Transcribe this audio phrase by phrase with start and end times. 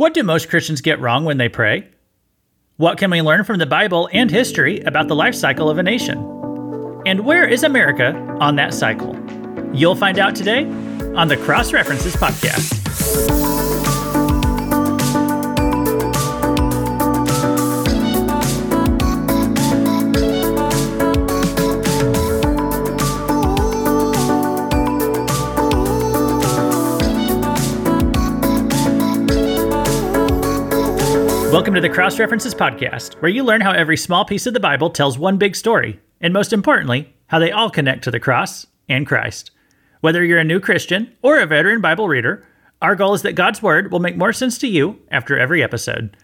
[0.00, 1.86] What do most Christians get wrong when they pray?
[2.78, 5.82] What can we learn from the Bible and history about the life cycle of a
[5.82, 6.16] nation?
[7.04, 9.14] And where is America on that cycle?
[9.74, 10.64] You'll find out today
[11.14, 12.79] on the Cross References Podcast.
[31.50, 34.60] Welcome to the Cross References Podcast, where you learn how every small piece of the
[34.60, 38.68] Bible tells one big story, and most importantly, how they all connect to the cross
[38.88, 39.50] and Christ.
[40.00, 42.46] Whether you're a new Christian or a veteran Bible reader,
[42.80, 46.16] our goal is that God's Word will make more sense to you after every episode.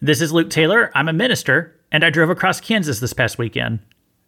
[0.00, 0.90] This is Luke Taylor.
[0.94, 3.80] I'm a minister, and I drove across Kansas this past weekend.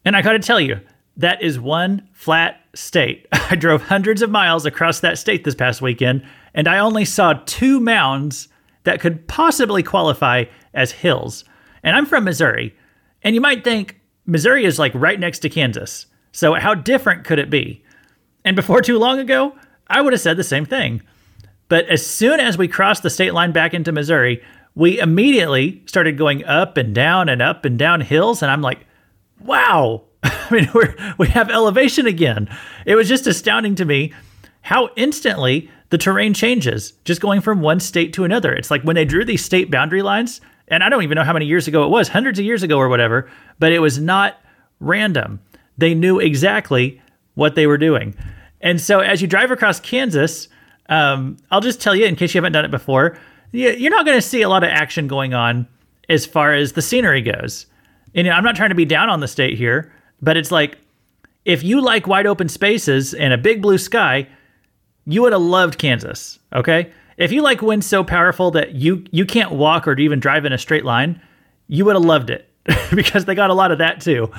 [0.04, 0.80] And I gotta tell you,
[1.16, 3.26] that is one flat state.
[3.32, 7.32] I drove hundreds of miles across that state this past weekend, and I only saw
[7.46, 8.48] two mounds
[8.86, 11.44] that could possibly qualify as hills.
[11.82, 12.74] And I'm from Missouri.
[13.22, 16.06] And you might think Missouri is like right next to Kansas.
[16.32, 17.84] So how different could it be?
[18.44, 19.56] And before too long ago,
[19.88, 21.02] I would have said the same thing.
[21.68, 24.42] But as soon as we crossed the state line back into Missouri,
[24.74, 28.42] we immediately started going up and down and up and down hills.
[28.42, 28.86] And I'm like,
[29.40, 32.48] wow, I mean, we're, we have elevation again.
[32.84, 34.12] It was just astounding to me
[34.62, 38.52] how instantly the terrain changes just going from one state to another.
[38.52, 41.32] It's like when they drew these state boundary lines, and I don't even know how
[41.32, 44.40] many years ago it was, hundreds of years ago or whatever, but it was not
[44.80, 45.40] random.
[45.78, 47.00] They knew exactly
[47.34, 48.14] what they were doing.
[48.60, 50.48] And so as you drive across Kansas,
[50.88, 53.18] um, I'll just tell you in case you haven't done it before,
[53.52, 55.68] you're not going to see a lot of action going on
[56.08, 57.66] as far as the scenery goes.
[58.14, 60.78] And I'm not trying to be down on the state here, but it's like
[61.44, 64.26] if you like wide open spaces and a big blue sky,
[65.06, 66.38] you would have loved Kansas.
[66.52, 70.44] Okay, if you like winds so powerful that you you can't walk or even drive
[70.44, 71.20] in a straight line,
[71.68, 72.48] you would have loved it
[72.94, 74.30] because they got a lot of that too.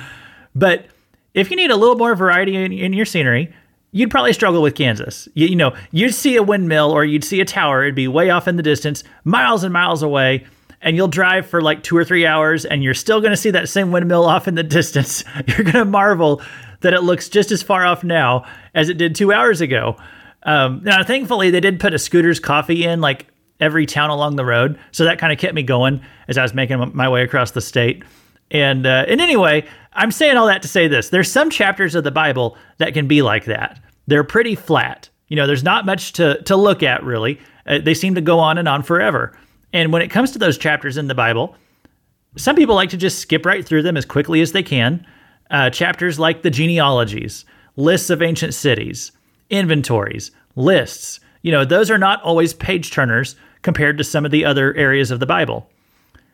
[0.53, 0.87] But
[1.33, 3.53] if you need a little more variety in, in your scenery,
[3.91, 5.27] you'd probably struggle with Kansas.
[5.33, 7.83] You, you, know, you'd see a windmill or you'd see a tower.
[7.83, 10.45] It'd be way off in the distance, miles and miles away,
[10.81, 13.51] and you'll drive for like two or three hours, and you're still going to see
[13.51, 15.23] that same windmill off in the distance.
[15.47, 16.41] You're going to marvel
[16.81, 18.45] that it looks just as far off now
[18.75, 19.97] as it did two hours ago.
[20.43, 23.27] Um, now, thankfully, they did put a Scooter's Coffee in like
[23.59, 26.53] every town along the road, so that kind of kept me going as I was
[26.53, 28.03] making my way across the state.
[28.51, 32.03] And uh, and anyway, I'm saying all that to say this: there's some chapters of
[32.03, 33.79] the Bible that can be like that.
[34.07, 35.09] They're pretty flat.
[35.27, 37.39] You know, there's not much to to look at really.
[37.65, 39.37] Uh, they seem to go on and on forever.
[39.73, 41.55] And when it comes to those chapters in the Bible,
[42.37, 45.05] some people like to just skip right through them as quickly as they can.
[45.51, 47.45] Uh, chapters like the genealogies,
[47.75, 49.11] lists of ancient cities,
[49.49, 51.19] inventories, lists.
[51.41, 55.11] You know, those are not always page turners compared to some of the other areas
[55.11, 55.69] of the Bible.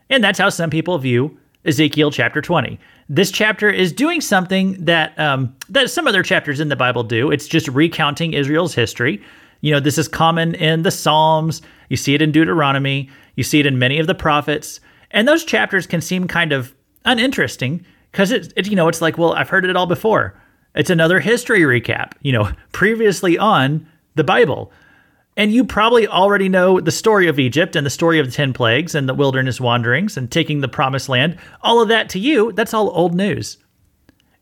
[0.09, 2.79] And that's how some people view Ezekiel chapter 20.
[3.09, 7.31] This chapter is doing something that um, that some other chapters in the Bible do.
[7.31, 9.22] It's just recounting Israel's history.
[9.62, 11.62] You know, this is common in the Psalms.
[11.90, 13.09] You see it in Deuteronomy.
[13.35, 14.80] You see it in many of the prophets.
[15.12, 16.74] And those chapters can seem kind of
[17.06, 20.40] uninteresting because it, it, you know, it's like, well, I've heard it all before.
[20.76, 24.72] It's another history recap, you know, previously on the Bible.
[25.36, 28.54] And you probably already know the story of Egypt and the story of the 10
[28.54, 31.38] plagues and the wilderness wanderings and taking the promised land.
[31.62, 33.58] All of that to you, that's all old news.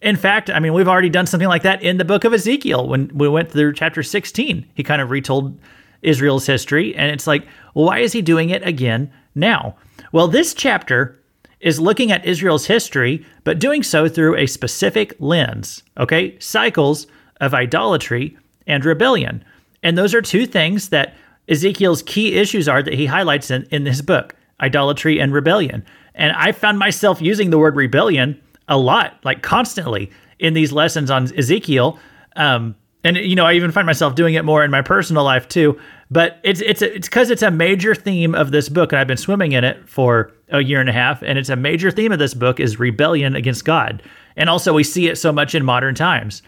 [0.01, 2.87] In fact, I mean, we've already done something like that in the book of Ezekiel
[2.87, 4.65] when we went through chapter 16.
[4.73, 5.59] He kind of retold
[6.01, 6.95] Israel's history.
[6.95, 9.75] And it's like, well, why is he doing it again now?
[10.11, 11.20] Well, this chapter
[11.61, 16.37] is looking at Israel's history, but doing so through a specific lens, okay?
[16.39, 17.07] Cycles
[17.39, 19.43] of idolatry and rebellion.
[19.83, 21.15] And those are two things that
[21.47, 25.83] Ezekiel's key issues are that he highlights in, in his book idolatry and rebellion.
[26.13, 31.09] And I found myself using the word rebellion a lot, like constantly in these lessons
[31.09, 31.99] on Ezekiel.
[32.35, 35.47] Um, and you know, I even find myself doing it more in my personal life
[35.47, 35.79] too.
[36.09, 39.17] But it's it's it's because it's a major theme of this book, and I've been
[39.17, 41.21] swimming in it for a year and a half.
[41.21, 44.03] And it's a major theme of this book is rebellion against God,
[44.35, 46.43] and also we see it so much in modern times.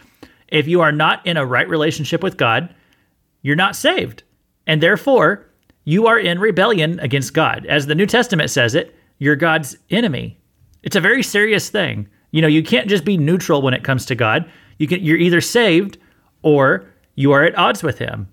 [0.50, 2.74] If you are not in a right relationship with God,
[3.42, 4.24] you're not saved.
[4.68, 5.50] And therefore,
[5.84, 7.66] you are in rebellion against God.
[7.66, 10.38] As the New Testament says it, you're God's enemy.
[10.84, 12.08] It's a very serious thing.
[12.32, 14.50] You know, you can't just be neutral when it comes to God.
[14.78, 15.98] You can you're either saved
[16.44, 16.86] or
[17.16, 18.28] you are at odds with him.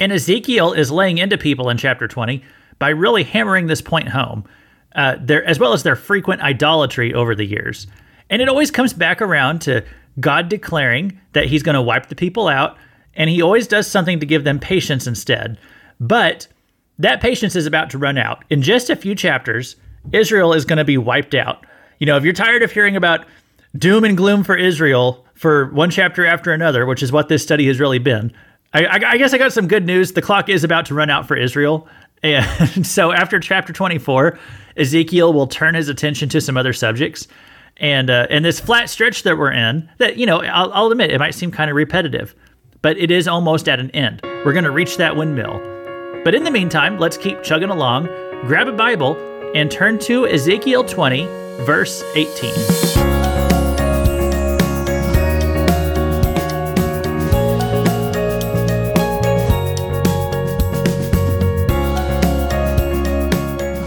[0.00, 2.42] And Ezekiel is laying into people in chapter 20
[2.78, 4.44] by really hammering this point home,
[4.96, 7.86] uh, there, as well as their frequent idolatry over the years.
[8.30, 9.84] And it always comes back around to
[10.18, 12.76] God declaring that he's going to wipe the people out
[13.14, 15.58] and he always does something to give them patience instead.
[16.00, 16.48] But
[16.98, 18.44] that patience is about to run out.
[18.50, 19.76] In just a few chapters,
[20.12, 21.64] Israel is going to be wiped out.
[21.98, 23.26] You know, if you're tired of hearing about
[23.76, 27.66] doom and gloom for Israel for one chapter after another, which is what this study
[27.66, 28.32] has really been,
[28.74, 30.12] I, I, I guess I got some good news.
[30.12, 31.88] The clock is about to run out for Israel.
[32.24, 34.38] And so after chapter 24,
[34.78, 37.28] Ezekiel will turn his attention to some other subjects.
[37.76, 41.10] And uh, and this flat stretch that we're in, that you know, I'll, I'll admit
[41.10, 42.34] it might seem kind of repetitive,
[42.80, 44.22] but it is almost at an end.
[44.22, 45.60] We're going to reach that windmill.
[46.24, 48.06] But in the meantime, let's keep chugging along.
[48.46, 49.16] Grab a Bible
[49.54, 51.26] and turn to Ezekiel 20,
[51.66, 52.93] verse 18.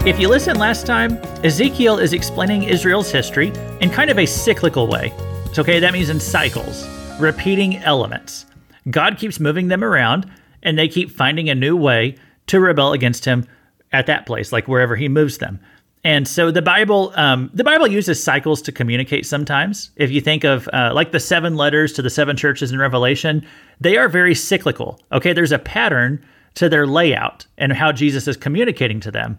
[0.08, 3.52] If you listened last time, Ezekiel is explaining Israel's history
[3.82, 5.12] in kind of a cyclical way.
[5.44, 6.88] It's okay, that means in cycles,
[7.20, 8.46] repeating elements.
[8.88, 10.26] God keeps moving them around,
[10.62, 12.16] and they keep finding a new way
[12.46, 13.46] to rebel against him
[13.92, 15.60] at that place, like wherever he moves them.
[16.04, 19.26] And so the Bible, um, the Bible uses cycles to communicate.
[19.26, 22.78] Sometimes, if you think of uh, like the seven letters to the seven churches in
[22.78, 23.46] Revelation,
[23.78, 25.02] they are very cyclical.
[25.12, 26.24] Okay, there's a pattern
[26.54, 29.38] to their layout and how Jesus is communicating to them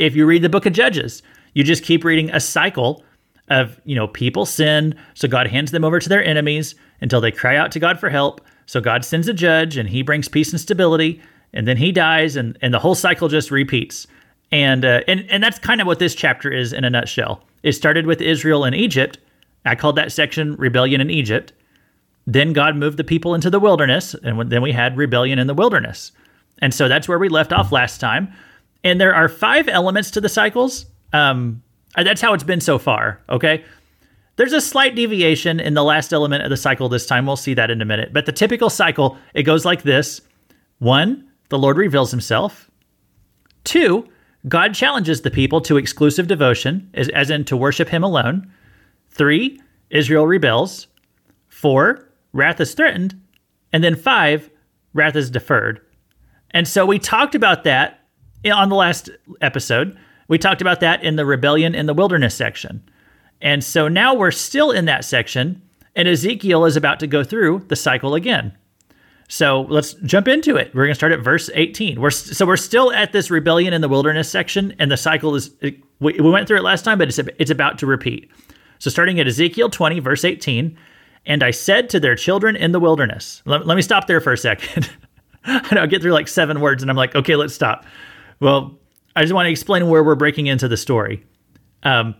[0.00, 3.04] if you read the book of Judges, you just keep reading a cycle
[3.48, 7.30] of, you know, people sin, so God hands them over to their enemies until they
[7.30, 8.40] cry out to God for help.
[8.64, 11.20] So God sends a judge and he brings peace and stability,
[11.52, 14.06] and then he dies and and the whole cycle just repeats.
[14.50, 17.44] And uh, and and that's kind of what this chapter is in a nutshell.
[17.62, 19.18] It started with Israel and Egypt.
[19.66, 21.52] I called that section rebellion in Egypt.
[22.26, 25.54] Then God moved the people into the wilderness, and then we had rebellion in the
[25.54, 26.12] wilderness.
[26.62, 28.32] And so that's where we left off last time.
[28.84, 30.86] And there are five elements to the cycles.
[31.12, 31.62] Um,
[31.96, 33.20] that's how it's been so far.
[33.28, 33.64] Okay.
[34.36, 37.26] There's a slight deviation in the last element of the cycle this time.
[37.26, 38.12] We'll see that in a minute.
[38.12, 40.22] But the typical cycle, it goes like this
[40.78, 42.70] one, the Lord reveals himself.
[43.64, 44.08] Two,
[44.48, 48.50] God challenges the people to exclusive devotion, as, as in to worship him alone.
[49.10, 49.60] Three,
[49.90, 50.86] Israel rebels.
[51.48, 53.20] Four, wrath is threatened.
[53.72, 54.48] And then five,
[54.94, 55.82] wrath is deferred.
[56.52, 57.99] And so we talked about that
[58.44, 59.10] on the last
[59.40, 59.96] episode,
[60.28, 62.82] we talked about that in the rebellion in the wilderness section.
[63.42, 65.62] And so now we're still in that section,
[65.96, 68.56] and Ezekiel is about to go through the cycle again.
[69.28, 70.74] So let's jump into it.
[70.74, 72.00] We're going to start at verse 18.
[72.00, 75.52] We're so we're still at this rebellion in the wilderness section, and the cycle is
[75.62, 78.30] we, we went through it last time, but it's it's about to repeat.
[78.80, 80.76] So starting at Ezekiel 20, verse 18,
[81.26, 83.42] and I said to their children in the wilderness.
[83.44, 84.90] Let, let me stop there for a second.
[85.44, 87.84] I know I get through like seven words, and I'm like, okay, let's stop.
[88.40, 88.78] Well,
[89.14, 91.24] I just want to explain where we're breaking into the story.
[91.82, 92.14] Um,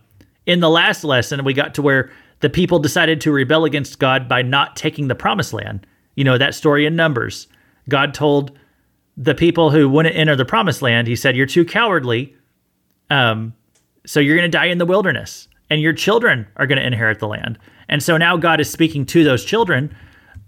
[0.45, 4.27] in the last lesson, we got to where the people decided to rebel against God
[4.27, 5.85] by not taking the promised land.
[6.15, 7.47] You know, that story in Numbers.
[7.89, 8.57] God told
[9.17, 12.35] the people who wouldn't enter the promised land, He said, You're too cowardly.
[13.09, 13.53] Um,
[14.05, 17.19] so you're going to die in the wilderness, and your children are going to inherit
[17.19, 17.59] the land.
[17.87, 19.95] And so now God is speaking to those children,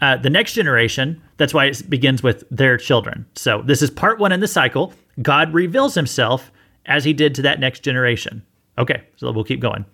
[0.01, 1.21] uh, the next generation.
[1.37, 3.25] That's why it begins with their children.
[3.35, 4.93] So this is part one in the cycle.
[5.21, 6.51] God reveals himself
[6.85, 8.43] as he did to that next generation.
[8.77, 9.85] Okay, so we'll keep going.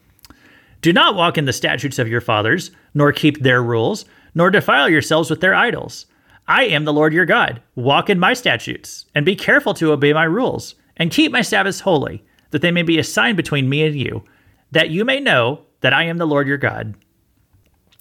[0.81, 4.89] Do not walk in the statutes of your fathers, nor keep their rules, nor defile
[4.89, 6.05] yourselves with their idols.
[6.47, 7.61] I am the Lord your God.
[7.75, 11.81] Walk in my statutes, and be careful to obey my rules, and keep my Sabbaths
[11.81, 14.23] holy, that they may be a sign between me and you,
[14.71, 16.95] that you may know that I am the Lord your God.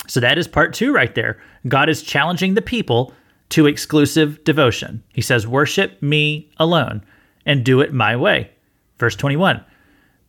[0.06, 1.40] So that is part two right there.
[1.66, 3.12] God is challenging the people
[3.50, 5.02] to exclusive devotion.
[5.12, 7.04] He says, Worship me alone
[7.46, 8.50] and do it my way.
[8.98, 9.64] Verse 21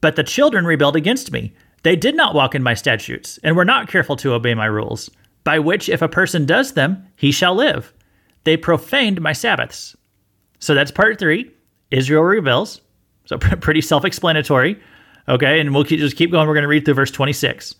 [0.01, 1.53] But the children rebelled against me.
[1.83, 5.09] They did not walk in my statutes and were not careful to obey my rules,
[5.43, 7.93] by which if a person does them, he shall live.
[8.43, 9.95] They profaned my Sabbaths.
[10.59, 11.51] So that's part three.
[11.91, 12.81] Israel rebels.
[13.25, 14.79] So pretty self explanatory.
[15.27, 16.47] Okay, and we'll just keep going.
[16.47, 17.75] We're going to read through verse 26.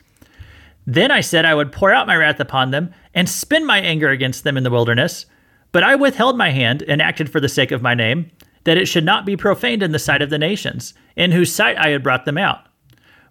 [0.90, 4.10] Then I said I would pour out my wrath upon them and spin my anger
[4.10, 5.28] against them in the wilderness.
[5.72, 8.32] But I withheld my hand and acted for the sake of my name,
[8.64, 11.78] that it should not be profaned in the sight of the nations, in whose sight
[11.78, 12.66] I had brought them out.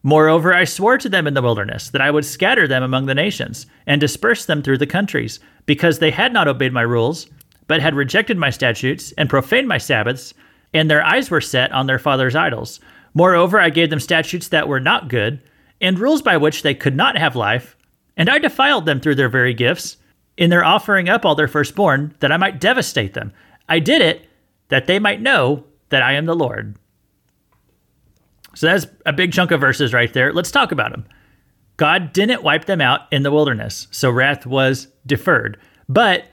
[0.04, 3.14] Moreover, I swore to them in the wilderness that I would scatter them among the
[3.14, 7.26] nations and disperse them through the countries, because they had not obeyed my rules,
[7.66, 10.32] but had rejected my statutes and profaned my Sabbaths,
[10.72, 12.78] and their eyes were set on their fathers' idols.
[13.14, 15.42] Moreover, I gave them statutes that were not good
[15.80, 17.76] and rules by which they could not have life,
[18.16, 19.96] and I defiled them through their very gifts,
[20.36, 23.32] in their offering up all their firstborn, that I might devastate them.
[23.68, 24.28] I did it
[24.68, 26.76] that they might know that I am the Lord.
[28.54, 30.32] So that's a big chunk of verses right there.
[30.32, 31.06] Let's talk about them.
[31.76, 35.58] God didn't wipe them out in the wilderness, so wrath was deferred.
[35.88, 36.24] But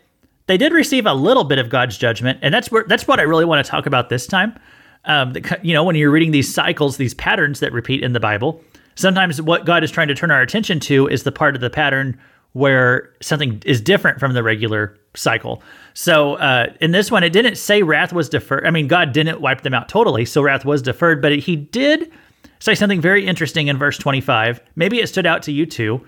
[0.48, 3.24] they did receive a little bit of God's judgment, and that's where that's what I
[3.24, 4.58] really want to talk about this time.
[5.06, 8.62] Um, you know, when you're reading these cycles, these patterns that repeat in the Bible,
[8.96, 11.70] sometimes what God is trying to turn our attention to is the part of the
[11.70, 12.20] pattern
[12.54, 15.62] where something is different from the regular cycle.
[15.94, 18.66] So uh, in this one, it didn't say wrath was deferred.
[18.66, 22.12] I mean, God didn't wipe them out totally, so wrath was deferred, but He did
[22.60, 24.62] say something very interesting in verse 25.
[24.76, 26.06] Maybe it stood out to you too.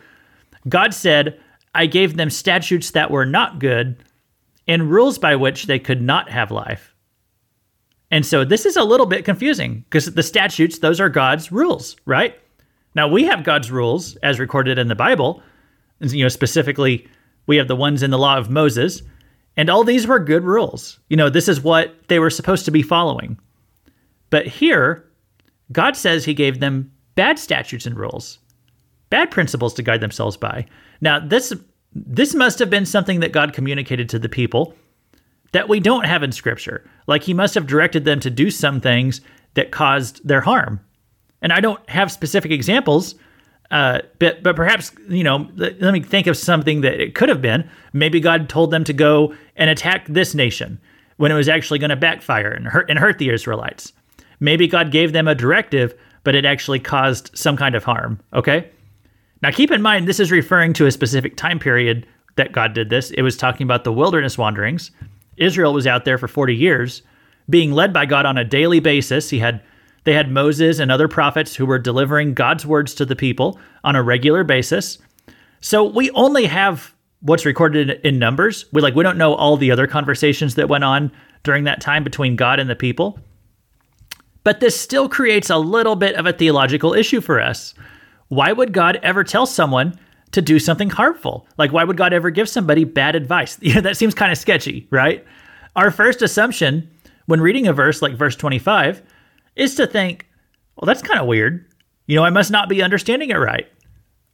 [0.70, 1.40] God said,
[1.76, 4.04] I gave them statutes that were not good
[4.68, 6.96] and rules by which they could not have life.
[8.10, 11.98] And so this is a little bit confusing because the statutes, those are God's rules,
[12.06, 12.40] right?
[12.98, 15.44] Now we have God's rules as recorded in the Bible.
[16.02, 17.08] You know, specifically,
[17.46, 19.04] we have the ones in the law of Moses,
[19.56, 21.00] and all these were good rules.
[21.08, 23.38] You know, this is what they were supposed to be following.
[24.32, 25.08] But here,
[25.72, 28.40] God says he gave them bad statutes and rules,
[29.12, 30.66] bad principles to guide themselves by.
[31.00, 31.54] Now, this
[31.94, 34.74] this must have been something that God communicated to the people
[35.52, 36.84] that we don't have in scripture.
[37.06, 39.22] Like he must have directed them to do some things
[39.54, 40.80] that caused their harm.
[41.42, 43.16] And I don't have specific examples,
[43.70, 47.30] uh, but but perhaps you know, let, let me think of something that it could
[47.30, 47.70] have been.
[47.94, 50.80] Maybe God told them to go and attack this nation
[51.18, 53.94] when it was actually going to backfire and hurt and hurt the Israelites.
[54.40, 58.20] Maybe God gave them a directive, but it actually caused some kind of harm.
[58.34, 58.70] Okay.
[59.42, 62.90] Now, keep in mind, this is referring to a specific time period that God did
[62.90, 63.12] this.
[63.12, 64.92] It was talking about the wilderness wanderings.
[65.38, 67.02] Israel was out there for 40 years,
[67.50, 69.30] being led by God on a daily basis.
[69.30, 69.62] He had
[70.08, 73.98] they had Moses and other prophets who were delivering God's words to the people on
[73.98, 75.00] a regular basis.
[75.60, 78.68] So we only have what's recorded in Numbers.
[78.72, 81.12] We like we don't know all the other conversations that went on
[81.44, 83.20] during that time between God and the people.
[84.46, 87.74] But this still creates a little bit of a theological issue for us.
[88.30, 90.00] Why would God ever tell someone
[90.32, 91.46] to do something harmful?
[91.58, 93.60] Like, why would God ever give somebody bad advice?
[93.82, 95.26] That seems kind of sketchy, right?
[95.76, 96.90] Our first assumption
[97.26, 99.04] when reading a verse like verse 25
[99.58, 100.26] is to think,
[100.76, 101.66] well, that's kind of weird.
[102.06, 103.68] You know, I must not be understanding it right.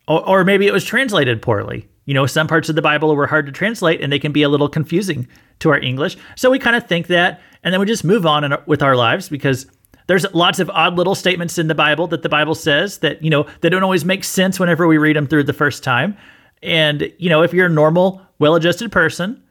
[0.07, 1.87] Or, or maybe it was translated poorly.
[2.05, 4.43] You know, some parts of the Bible were hard to translate and they can be
[4.43, 5.27] a little confusing
[5.59, 6.17] to our English.
[6.35, 9.29] So we kind of think that, and then we just move on with our lives
[9.29, 9.65] because
[10.07, 13.29] there's lots of odd little statements in the Bible that the Bible says that, you
[13.29, 16.17] know, they don't always make sense whenever we read them through the first time.
[16.61, 19.41] And, you know, if you're a normal, well adjusted person,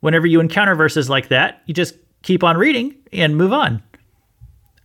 [0.00, 3.82] whenever you encounter verses like that, you just keep on reading and move on.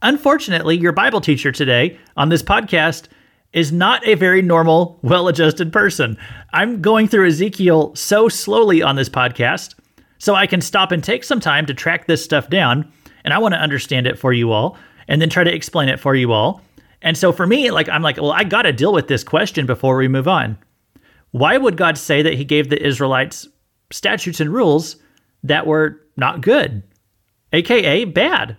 [0.01, 3.07] Unfortunately, your Bible teacher today on this podcast
[3.51, 6.17] is not a very normal, well adjusted person.
[6.53, 9.73] I'm going through Ezekiel so slowly on this podcast,
[10.19, 12.91] so I can stop and take some time to track this stuff down,
[13.23, 14.77] and I want to understand it for you all
[15.07, 16.61] and then try to explain it for you all.
[17.01, 19.65] And so for me, like I'm like, well, I got to deal with this question
[19.65, 20.59] before we move on.
[21.31, 23.47] Why would God say that he gave the Israelites
[23.91, 24.97] statutes and rules
[25.43, 26.83] that were not good,
[27.51, 28.57] aka bad?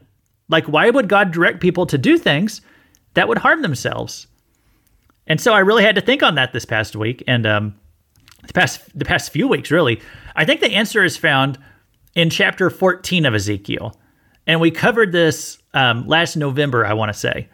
[0.49, 2.61] Like why would God direct people to do things
[3.15, 4.27] that would harm themselves?
[5.27, 7.75] And so I really had to think on that this past week and um,
[8.47, 10.01] the past the past few weeks really.
[10.35, 11.59] I think the answer is found
[12.15, 13.99] in chapter 14 of Ezekiel.
[14.47, 17.49] And we covered this um, last November, I want to say.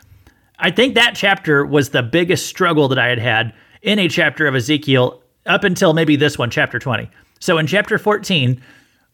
[0.59, 4.47] I think that chapter was the biggest struggle that I had had in a chapter
[4.47, 7.11] of Ezekiel up until maybe this one, chapter 20.
[7.41, 8.63] So in chapter 14,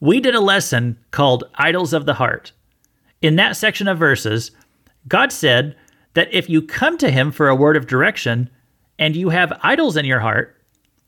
[0.00, 2.52] we did a lesson called Idols of the Heart.
[3.22, 4.50] In that section of verses,
[5.06, 5.76] God said
[6.14, 8.50] that if you come to Him for a word of direction
[8.98, 10.56] and you have idols in your heart,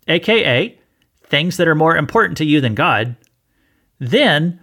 [0.09, 0.78] aka
[1.25, 3.16] things that are more important to you than God,
[3.99, 4.61] then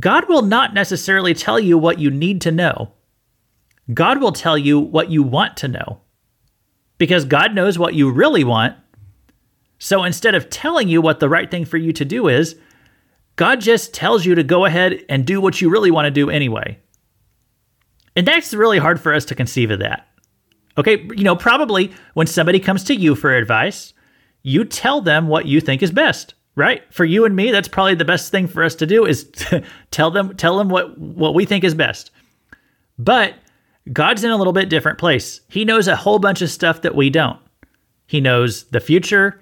[0.00, 2.92] God will not necessarily tell you what you need to know.
[3.94, 6.00] God will tell you what you want to know.
[6.98, 8.76] Because God knows what you really want.
[9.78, 12.56] So instead of telling you what the right thing for you to do is,
[13.36, 16.28] God just tells you to go ahead and do what you really want to do
[16.28, 16.78] anyway.
[18.18, 20.06] And that's really hard for us to conceive of that.
[20.76, 23.94] Okay, you know, probably when somebody comes to you for advice,
[24.42, 26.82] you tell them what you think is best right?
[26.92, 29.62] For you and me, that's probably the best thing for us to do is to
[29.92, 32.10] tell them tell them what what we think is best.
[32.98, 33.34] But
[33.92, 35.40] God's in a little bit different place.
[35.48, 37.38] He knows a whole bunch of stuff that we don't.
[38.06, 39.40] He knows the future.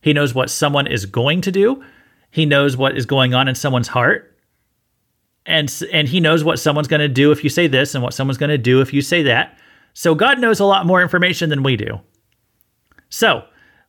[0.00, 1.84] He knows what someone is going to do.
[2.30, 4.33] He knows what is going on in someone's heart.
[5.46, 8.14] And and he knows what someone's going to do if you say this and what
[8.14, 9.58] someone's going to do if you say that.
[9.92, 12.00] So God knows a lot more information than we do.
[13.10, 13.44] So,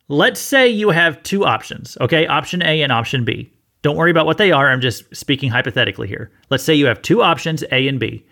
[0.08, 2.26] Let's say you have two options, okay?
[2.28, 3.52] Option A and option B.
[3.82, 4.70] Don't worry about what they are.
[4.70, 6.30] I'm just speaking hypothetically here.
[6.48, 8.24] Let's say you have two options, A and B.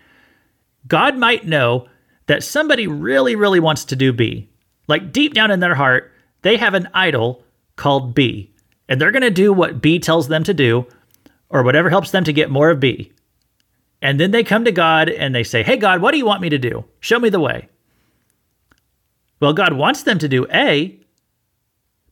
[0.87, 1.87] God might know
[2.27, 4.49] that somebody really, really wants to do B.
[4.87, 6.11] Like deep down in their heart,
[6.43, 7.43] they have an idol
[7.75, 8.53] called B,
[8.87, 10.87] and they're going to do what B tells them to do,
[11.49, 13.11] or whatever helps them to get more of B.
[14.01, 16.41] And then they come to God and they say, Hey, God, what do you want
[16.41, 16.85] me to do?
[16.99, 17.69] Show me the way.
[19.39, 20.99] Well, God wants them to do A,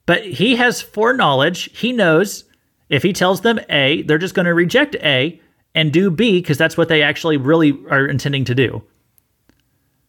[0.05, 1.77] but He has foreknowledge.
[1.77, 2.45] He knows
[2.89, 5.39] if He tells them A, they're just going to reject A
[5.75, 8.83] and do B because that's what they actually really are intending to do.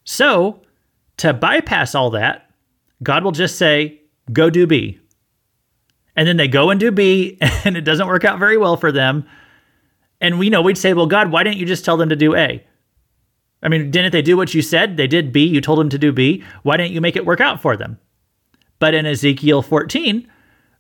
[0.05, 0.61] So,
[1.19, 2.51] to bypass all that,
[3.03, 4.01] God will just say,
[4.33, 4.99] Go do B.
[6.17, 8.93] And then they go and do B, and it doesn't work out very well for
[8.93, 9.27] them.
[10.21, 12.35] And we know we'd say, Well, God, why didn't you just tell them to do
[12.35, 12.65] A?
[13.63, 14.97] I mean, didn't they do what you said?
[14.97, 15.45] They did B.
[15.45, 16.45] You told them to do B.
[16.63, 17.99] Why didn't you make it work out for them?
[18.79, 20.31] But in Ezekiel 14,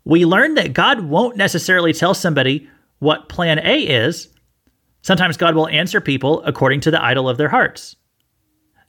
[0.05, 4.29] we learn that God won't necessarily tell somebody what plan A is.
[5.01, 7.97] Sometimes God will answer people according to the idol of their hearts.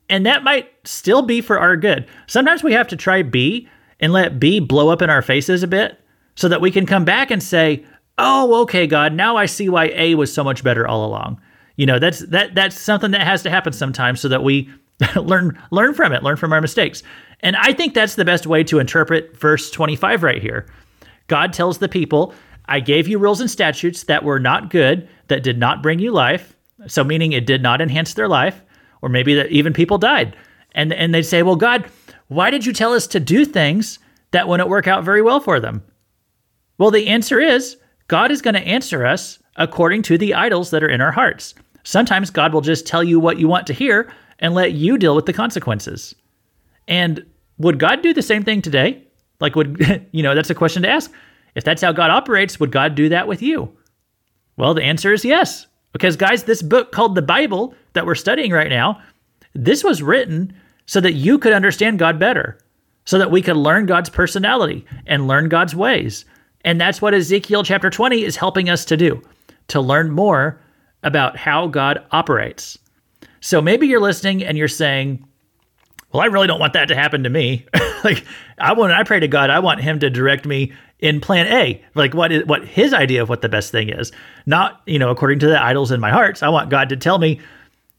[0.09, 2.07] And that might still be for our good.
[2.27, 3.67] Sometimes we have to try B
[3.99, 5.99] and let B blow up in our faces a bit
[6.36, 7.86] so that we can come back and say,
[8.18, 11.39] "Oh, okay, God, now I see why A was so much better all along."
[11.75, 14.70] You know, that's that that's something that has to happen sometimes so that we
[15.15, 17.04] learn learn from it, learn from our mistakes.
[17.42, 20.68] And I think that's the best way to interpret verse 25 right here.
[21.27, 22.34] God tells the people,
[22.68, 26.12] I gave you rules and statutes that were not good, that did not bring you
[26.12, 26.56] life.
[26.88, 28.62] So meaning it did not enhance their life,
[29.01, 30.36] or maybe that even people died.
[30.74, 31.89] And and they'd say, Well, God,
[32.27, 34.00] why did you tell us to do things
[34.32, 35.84] that wouldn't work out very well for them?
[36.77, 37.77] Well, the answer is
[38.08, 41.53] God is going to answer us according to the idols that are in our hearts.
[41.84, 45.15] Sometimes God will just tell you what you want to hear and let you deal
[45.15, 46.13] with the consequences.
[46.88, 47.25] And
[47.58, 49.03] would God do the same thing today?
[49.39, 51.12] Like, would, you know, that's a question to ask.
[51.55, 53.72] If that's how God operates, would God do that with you?
[54.58, 55.67] Well, the answer is yes.
[55.94, 59.01] Because, guys, this book called the Bible that we're studying right now,
[59.53, 60.53] this was written
[60.86, 62.60] so that you could understand God better,
[63.05, 66.25] so that we could learn God's personality and learn God's ways.
[66.65, 69.22] And that's what Ezekiel chapter 20 is helping us to do,
[69.67, 70.60] to learn more
[71.03, 72.77] about how God operates.
[73.39, 75.25] So maybe you're listening and you're saying,
[76.12, 77.67] well, I really don't want that to happen to me.
[78.03, 78.25] like
[78.57, 81.84] I want I pray to God, I want him to direct me in plan A.
[81.93, 84.12] Like what is what his idea of what the best thing is.
[84.47, 86.41] Not, you know, according to the idols in my hearts.
[86.41, 87.39] I want God to tell me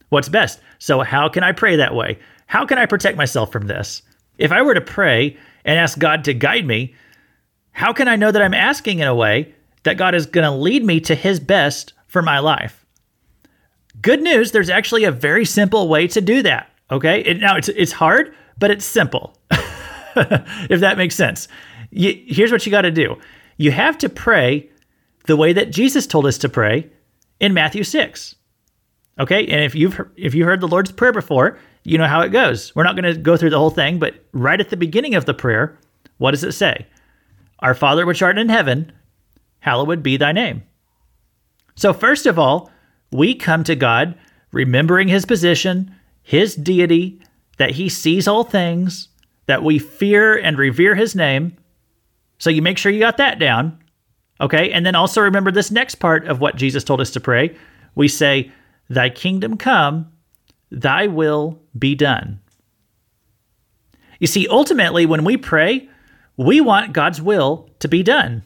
[0.09, 0.59] what's best.
[0.79, 2.19] So how can I pray that way?
[2.47, 4.01] How can I protect myself from this?
[4.37, 6.93] If I were to pray and ask God to guide me,
[7.77, 10.49] how can I know that I'm asking in a way that God is going to
[10.49, 12.83] lead me to his best for my life?
[14.01, 16.71] Good news, there's actually a very simple way to do that.
[16.89, 17.19] Okay.
[17.21, 19.37] It, now it's it's hard, but it's simple.
[19.51, 21.47] if that makes sense.
[21.91, 23.15] You, here's what you got to do.
[23.57, 24.71] You have to pray
[25.27, 26.89] the way that Jesus told us to pray
[27.39, 28.35] in Matthew 6.
[29.19, 29.45] Okay?
[29.45, 32.75] And if you've if you heard the Lord's prayer before, you know how it goes.
[32.75, 35.25] We're not going to go through the whole thing, but right at the beginning of
[35.25, 35.77] the prayer,
[36.17, 36.87] what does it say?
[37.59, 38.91] Our Father which art in heaven,
[39.59, 40.63] hallowed be thy name.
[41.75, 42.71] So first of all,
[43.11, 44.15] we come to God
[44.51, 45.93] remembering his position,
[46.23, 47.21] his deity,
[47.57, 49.09] that he sees all things,
[49.47, 51.55] that we fear and revere his name.
[52.37, 53.79] So you make sure you got that down.
[54.39, 54.71] Okay.
[54.71, 57.55] And then also remember this next part of what Jesus told us to pray.
[57.95, 58.51] We say,
[58.89, 60.11] Thy kingdom come,
[60.71, 62.39] thy will be done.
[64.19, 65.89] You see, ultimately, when we pray,
[66.37, 68.43] we want God's will to be done.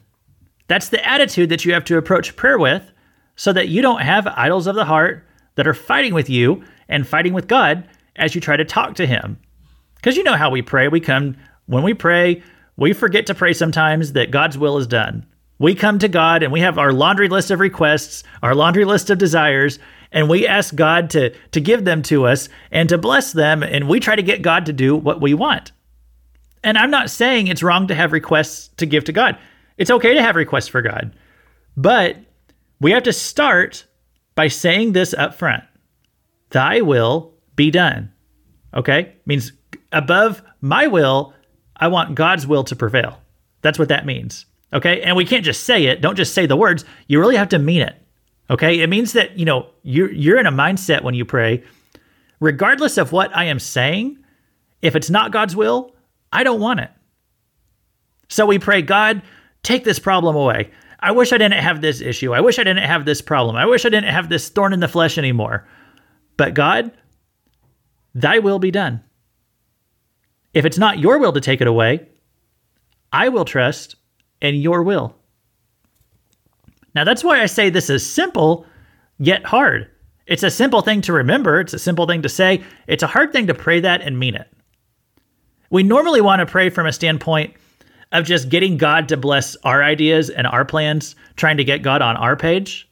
[0.67, 2.89] That's the attitude that you have to approach prayer with
[3.35, 7.05] so that you don't have idols of the heart that are fighting with you and
[7.05, 9.37] fighting with God as you try to talk to Him.
[9.95, 10.87] Because you know how we pray.
[10.87, 12.41] We come, when we pray,
[12.77, 15.25] we forget to pray sometimes that God's will is done.
[15.59, 19.09] We come to God and we have our laundry list of requests, our laundry list
[19.09, 19.77] of desires,
[20.11, 23.87] and we ask God to, to give them to us and to bless them, and
[23.87, 25.71] we try to get God to do what we want.
[26.63, 29.37] And I'm not saying it's wrong to have requests to give to God.
[29.77, 31.15] It's okay to have requests for God.
[31.75, 32.17] But
[32.79, 33.85] we have to start
[34.35, 35.63] by saying this up front
[36.49, 38.11] Thy will be done.
[38.73, 39.15] Okay?
[39.25, 39.53] Means
[39.91, 41.33] above my will,
[41.75, 43.19] I want God's will to prevail.
[43.61, 44.45] That's what that means.
[44.73, 45.01] Okay?
[45.01, 46.01] And we can't just say it.
[46.01, 46.85] Don't just say the words.
[47.07, 47.95] You really have to mean it.
[48.49, 48.79] Okay?
[48.79, 51.63] It means that, you know, you're you're in a mindset when you pray,
[52.39, 54.17] regardless of what I am saying,
[54.81, 55.95] if it's not God's will,
[56.31, 56.89] I don't want it.
[58.29, 59.21] So we pray, God,
[59.63, 60.71] take this problem away.
[60.99, 62.33] I wish I didn't have this issue.
[62.33, 63.55] I wish I didn't have this problem.
[63.55, 65.67] I wish I didn't have this thorn in the flesh anymore.
[66.37, 66.91] But God,
[68.13, 69.03] thy will be done.
[70.53, 72.07] If it's not your will to take it away,
[73.11, 73.95] I will trust
[74.41, 75.15] in your will.
[76.93, 78.65] Now, that's why I say this is simple,
[79.17, 79.89] yet hard.
[80.27, 82.63] It's a simple thing to remember, it's a simple thing to say.
[82.87, 84.47] It's a hard thing to pray that and mean it.
[85.71, 87.53] We normally want to pray from a standpoint
[88.11, 92.01] of just getting God to bless our ideas and our plans, trying to get God
[92.01, 92.89] on our page.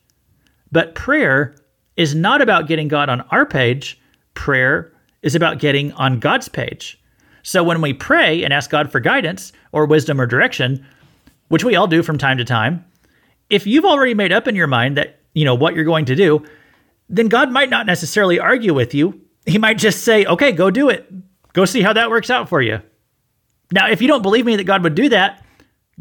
[0.72, 1.56] But prayer
[1.98, 4.00] is not about getting God on our page.
[4.34, 6.98] Prayer is about getting on God's page.
[7.44, 10.86] So when we pray and ask God for guidance or wisdom or direction,
[11.50, 12.86] which we all do from time to time,
[13.50, 16.16] if you've already made up in your mind that, you know, what you're going to
[16.16, 16.46] do,
[17.10, 19.20] then God might not necessarily argue with you.
[19.46, 21.12] He might just say, "Okay, go do it.
[21.54, 22.82] Go see how that works out for you."
[23.72, 25.44] Now, if you don't believe me that God would do that,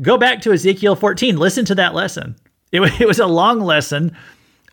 [0.01, 2.37] go back to Ezekiel 14, listen to that lesson.
[2.73, 4.17] It, it was a long lesson.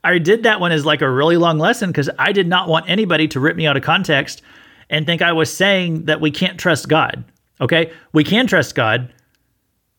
[0.04, 2.90] I did that one as like a really long lesson because I did not want
[2.90, 4.42] anybody to rip me out of context
[4.90, 7.24] and think I was saying that we can't trust God.
[7.60, 7.92] Okay?
[8.14, 9.12] We can trust God,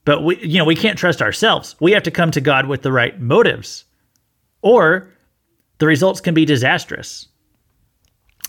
[0.05, 1.75] but we you know, we can't trust ourselves.
[1.81, 3.85] We have to come to God with the right motives.
[4.63, 5.11] Or
[5.79, 7.29] the results can be disastrous.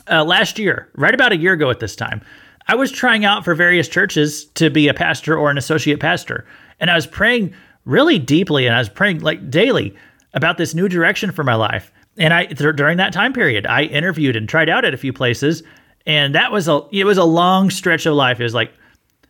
[0.10, 2.22] Uh, last year, right about a year ago at this time,
[2.68, 6.46] I was trying out for various churches to be a pastor or an associate pastor.
[6.80, 7.54] And I was praying
[7.86, 9.96] really deeply and I was praying like daily
[10.34, 11.92] about this new direction for my life.
[12.18, 15.14] And I th- during that time period, I interviewed and tried out at a few
[15.14, 15.64] places,
[16.06, 18.40] and that was a it was a long stretch of life.
[18.40, 18.74] It was like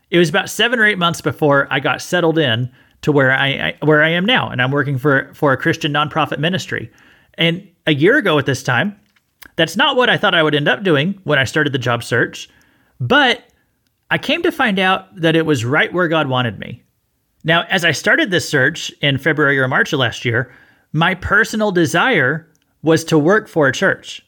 [0.10, 3.48] it was about seven or eight months before I got settled in to where I,
[3.48, 6.90] I where I am now, and I'm working for for a Christian nonprofit ministry.
[7.34, 8.98] And a year ago at this time,
[9.56, 12.04] that's not what I thought I would end up doing when I started the job
[12.04, 12.50] search,
[13.00, 13.44] but
[14.10, 16.84] I came to find out that it was right where God wanted me.
[17.44, 20.54] Now, as I started this search in February or March of last year,
[20.94, 24.26] my personal desire was to work for a church.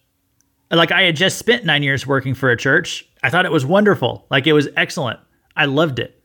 [0.72, 3.08] Like I had just spent nine years working for a church.
[3.24, 4.26] I thought it was wonderful.
[4.30, 5.20] Like it was excellent.
[5.56, 6.24] I loved it.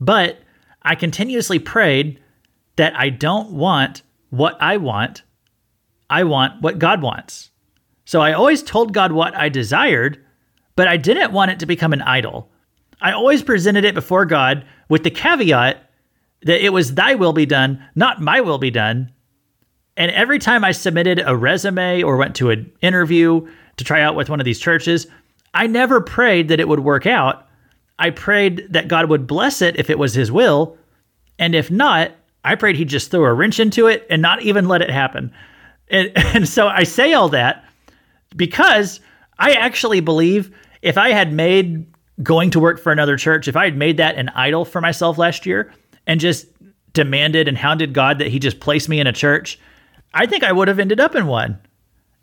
[0.00, 0.40] But
[0.82, 2.20] I continuously prayed
[2.76, 5.22] that I don't want what I want.
[6.10, 7.50] I want what God wants.
[8.06, 10.24] So I always told God what I desired,
[10.76, 12.48] but I didn't want it to become an idol.
[13.00, 15.90] I always presented it before God with the caveat
[16.42, 19.12] that it was thy will be done, not my will be done.
[19.96, 24.14] And every time I submitted a resume or went to an interview to try out
[24.14, 25.08] with one of these churches,
[25.52, 27.48] I never prayed that it would work out.
[27.98, 30.78] I prayed that God would bless it if it was his will.
[31.40, 32.12] And if not,
[32.44, 35.32] I prayed he'd just throw a wrench into it and not even let it happen.
[35.88, 37.65] And, and so I say all that
[38.34, 39.00] because
[39.38, 41.86] I actually believe if I had made
[42.22, 45.18] going to work for another church, if I had made that an idol for myself
[45.18, 45.72] last year
[46.06, 46.46] and just
[46.92, 49.58] demanded and hounded God that he just place me in a church,
[50.14, 51.58] I think I would have ended up in one.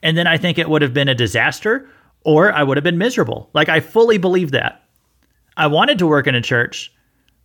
[0.01, 1.87] And then I think it would have been a disaster
[2.25, 3.49] or I would have been miserable.
[3.53, 4.83] Like I fully believe that.
[5.55, 6.91] I wanted to work in a church,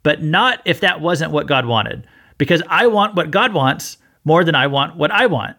[0.03, 2.07] but not if that wasn't what God wanted,
[2.39, 5.57] because I want what God wants more than I want what I want.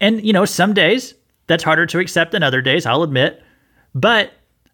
[0.00, 1.14] And, you know, some days
[1.46, 3.42] that's harder to accept than other days, I'll admit.
[3.94, 4.32] But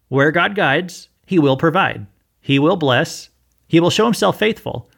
[0.09, 2.05] where God guides, He will provide,
[2.41, 3.29] He will bless,
[3.67, 4.89] He will show Himself faithful.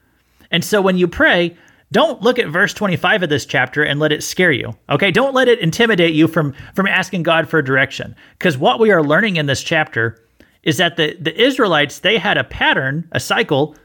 [0.52, 1.58] And so when you pray,
[1.92, 4.74] don't look at verse 25 of this chapter and let it scare you.
[4.90, 5.12] Okay?
[5.12, 8.16] Don't let it intimidate you from from asking God for direction.
[8.38, 10.22] Because what we are learning in this chapter
[10.64, 13.76] is that the, the Israelites, they had a pattern, a cycle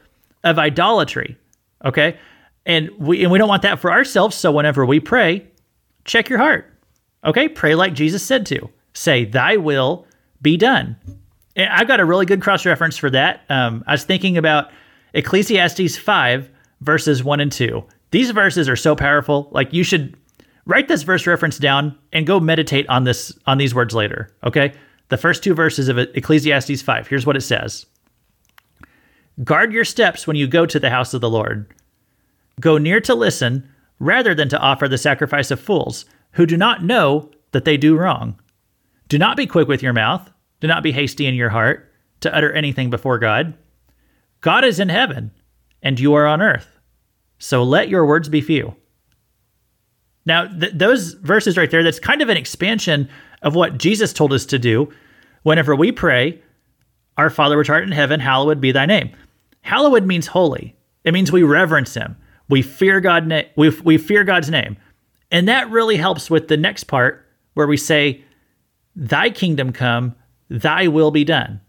[0.43, 1.37] of idolatry.
[1.85, 2.17] Okay?
[2.65, 4.35] And we and we don't want that for ourselves.
[4.35, 5.47] So whenever we pray,
[6.05, 6.70] check your heart.
[7.23, 7.47] Okay?
[7.47, 8.69] Pray like Jesus said to.
[8.93, 10.05] Say, Thy will
[10.41, 10.95] be done.
[11.55, 13.41] And I've got a really good cross reference for that.
[13.49, 14.71] Um, I was thinking about
[15.13, 16.49] Ecclesiastes 5,
[16.81, 17.83] verses 1 and 2.
[18.11, 19.49] These verses are so powerful.
[19.51, 20.15] Like you should
[20.65, 24.73] write this verse reference down and go meditate on this on these words later, okay?
[25.09, 27.07] The first two verses of Ecclesiastes 5.
[27.07, 27.85] Here's what it says.
[29.43, 31.73] Guard your steps when you go to the house of the Lord.
[32.59, 36.83] Go near to listen rather than to offer the sacrifice of fools who do not
[36.83, 38.39] know that they do wrong.
[39.07, 40.29] Do not be quick with your mouth.
[40.59, 41.91] Do not be hasty in your heart
[42.21, 43.53] to utter anything before God.
[44.41, 45.31] God is in heaven,
[45.81, 46.79] and you are on earth.
[47.39, 48.75] So let your words be few.
[50.25, 53.09] Now, th- those verses right there, that's kind of an expansion
[53.41, 54.91] of what Jesus told us to do
[55.43, 56.41] whenever we pray,
[57.17, 59.11] Our Father which art in heaven, hallowed be thy name.
[59.61, 60.75] Hallowed means holy.
[61.03, 62.15] It means we reverence him.
[62.49, 64.77] We fear God na- we, we fear God's name.
[65.31, 68.23] And that really helps with the next part where we say,
[68.95, 70.15] Thy kingdom come,
[70.49, 71.61] thy will be done.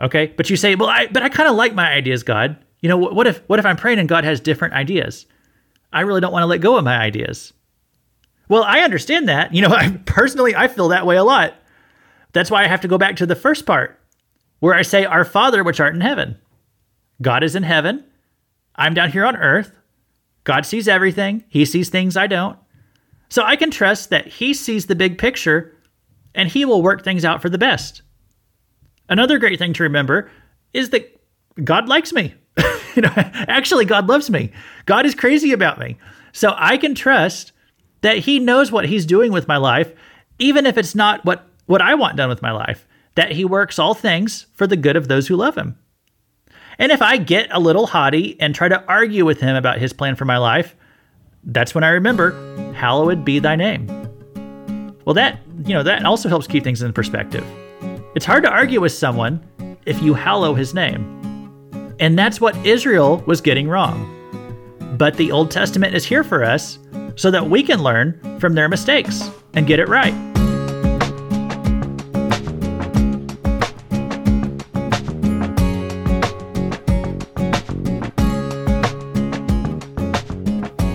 [0.00, 0.32] Okay?
[0.36, 2.56] But you say, Well, I but I kind of like my ideas, God.
[2.80, 5.26] You know, what if what if I'm praying and God has different ideas?
[5.92, 7.52] I really don't want to let go of my ideas.
[8.48, 9.54] Well, I understand that.
[9.54, 11.54] You know, I personally I feel that way a lot.
[12.32, 13.98] That's why I have to go back to the first part
[14.60, 16.38] where I say our Father which art in heaven.
[17.22, 18.04] God is in heaven.
[18.76, 19.72] I'm down here on earth.
[20.42, 21.44] God sees everything.
[21.48, 22.58] He sees things I don't.
[23.34, 25.76] So I can trust that he sees the big picture
[26.36, 28.00] and he will work things out for the best.
[29.08, 30.30] Another great thing to remember
[30.72, 31.20] is that
[31.64, 32.32] God likes me.
[32.94, 34.52] you know, actually, God loves me.
[34.86, 35.98] God is crazy about me.
[36.32, 37.50] So I can trust
[38.02, 39.92] that he knows what he's doing with my life,
[40.38, 43.80] even if it's not what, what I want done with my life, that he works
[43.80, 45.76] all things for the good of those who love him.
[46.78, 49.92] And if I get a little haughty and try to argue with him about his
[49.92, 50.76] plan for my life,
[51.42, 53.86] that's when I remember, hallowed be thy name.
[55.04, 57.44] Well, that, you know, that also helps keep things in perspective.
[58.14, 59.42] It's hard to argue with someone
[59.86, 61.10] if you hallow his name.
[62.00, 64.10] And that's what Israel was getting wrong.
[64.98, 66.78] But the Old Testament is here for us
[67.16, 70.33] so that we can learn from their mistakes and get it right.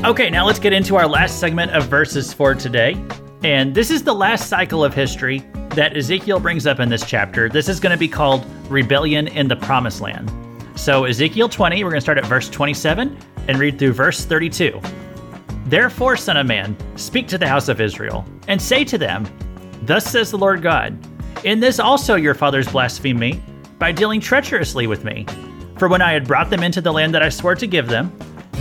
[0.09, 2.99] Okay, now let's get into our last segment of verses for today.
[3.43, 5.43] And this is the last cycle of history
[5.75, 7.47] that Ezekiel brings up in this chapter.
[7.47, 10.31] This is going to be called Rebellion in the Promised Land.
[10.73, 14.81] So, Ezekiel 20, we're going to start at verse 27 and read through verse 32.
[15.67, 19.27] Therefore, Son of Man, speak to the house of Israel, and say to them,
[19.83, 20.97] Thus says the Lord God,
[21.45, 23.43] In this also your fathers blasphemed me,
[23.77, 25.27] by dealing treacherously with me.
[25.77, 28.11] For when I had brought them into the land that I swore to give them,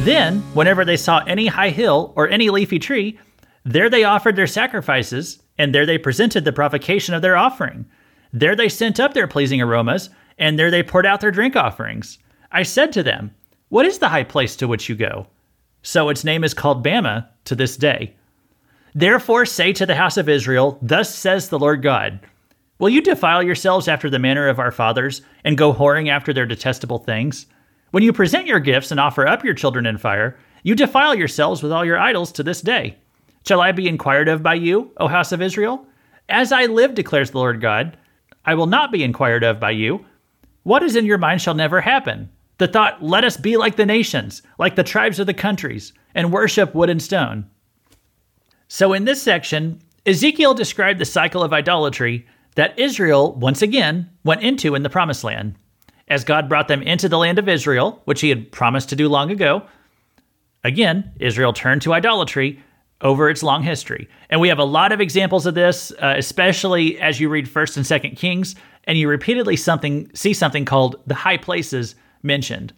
[0.05, 3.19] then, whenever they saw any high hill or any leafy tree,
[3.65, 7.85] there they offered their sacrifices, and there they presented the provocation of their offering.
[8.33, 12.19] There they sent up their pleasing aromas, and there they poured out their drink offerings.
[12.53, 13.35] I said to them,
[13.69, 15.27] What is the high place to which you go?
[15.83, 18.15] So its name is called Bamah to this day.
[18.95, 22.21] Therefore say to the house of Israel, Thus says the Lord God
[22.79, 26.47] Will you defile yourselves after the manner of our fathers, and go whoring after their
[26.47, 27.47] detestable things?
[27.91, 31.63] When you present your gifts and offer up your children in fire, you defile yourselves
[31.63, 32.99] with all your idols to this day.
[33.47, 35.87] Shall I be inquired of by you, O house of Israel?
[36.29, 37.97] As I live, declares the Lord God,
[38.45, 40.05] I will not be inquired of by you.
[40.65, 42.29] What is in your mind shall never happen.
[42.59, 46.33] The thought, let us be like the nations, like the tribes of the countries, and
[46.33, 47.49] worship wood and stone.
[48.67, 54.43] So, in this section, Ezekiel described the cycle of idolatry that Israel, once again, went
[54.43, 55.55] into in the Promised Land
[56.09, 59.09] as God brought them into the land of Israel, which he had promised to do
[59.09, 59.63] long ago.
[60.65, 62.63] Again, Israel turned to idolatry
[63.01, 64.09] over its long history.
[64.29, 67.77] And we have a lot of examples of this, uh, especially as you read 1st
[67.77, 72.73] and 2nd Kings and you repeatedly something see something called the high places mentioned.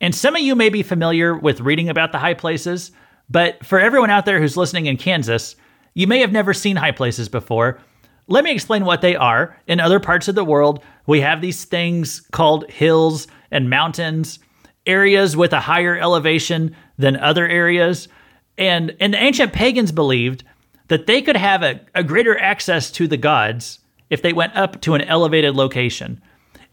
[0.00, 2.90] And some of you may be familiar with reading about the high places,
[3.30, 5.54] but for everyone out there who's listening in Kansas,
[5.94, 7.78] you may have never seen high places before.
[8.28, 9.56] Let me explain what they are.
[9.66, 14.38] In other parts of the world, we have these things called hills and mountains,
[14.86, 18.08] areas with a higher elevation than other areas.
[18.56, 20.44] And, and the ancient pagans believed
[20.88, 23.80] that they could have a, a greater access to the gods
[24.10, 26.20] if they went up to an elevated location.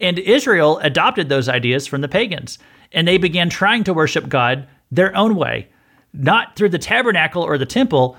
[0.00, 2.58] And Israel adopted those ideas from the pagans,
[2.92, 5.68] and they began trying to worship God their own way,
[6.12, 8.16] not through the tabernacle or the temple,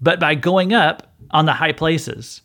[0.00, 2.42] but by going up on the high places.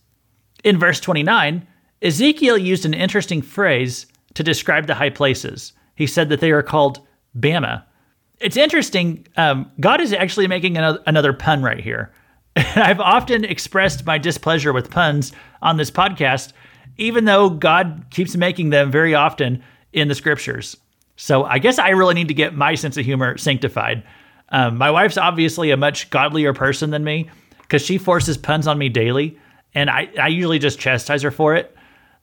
[0.64, 1.66] In verse 29,
[2.02, 5.74] Ezekiel used an interesting phrase to describe the high places.
[5.96, 7.00] He said that they are called
[7.38, 7.84] Bamah.
[8.40, 9.26] It's interesting.
[9.36, 12.12] Um, God is actually making another, pun right here.
[12.56, 16.54] I've often expressed my displeasure with puns on this podcast,
[16.98, 20.78] even though God keeps making them very often in the scriptures.
[21.16, 24.04] So I guess I really need to get my sense of humor sanctified.
[24.50, 27.30] Um, my wife's obviously a much godlier person than me
[27.62, 29.38] because she forces puns on me daily,
[29.78, 31.76] and I, I usually just chastise her for it.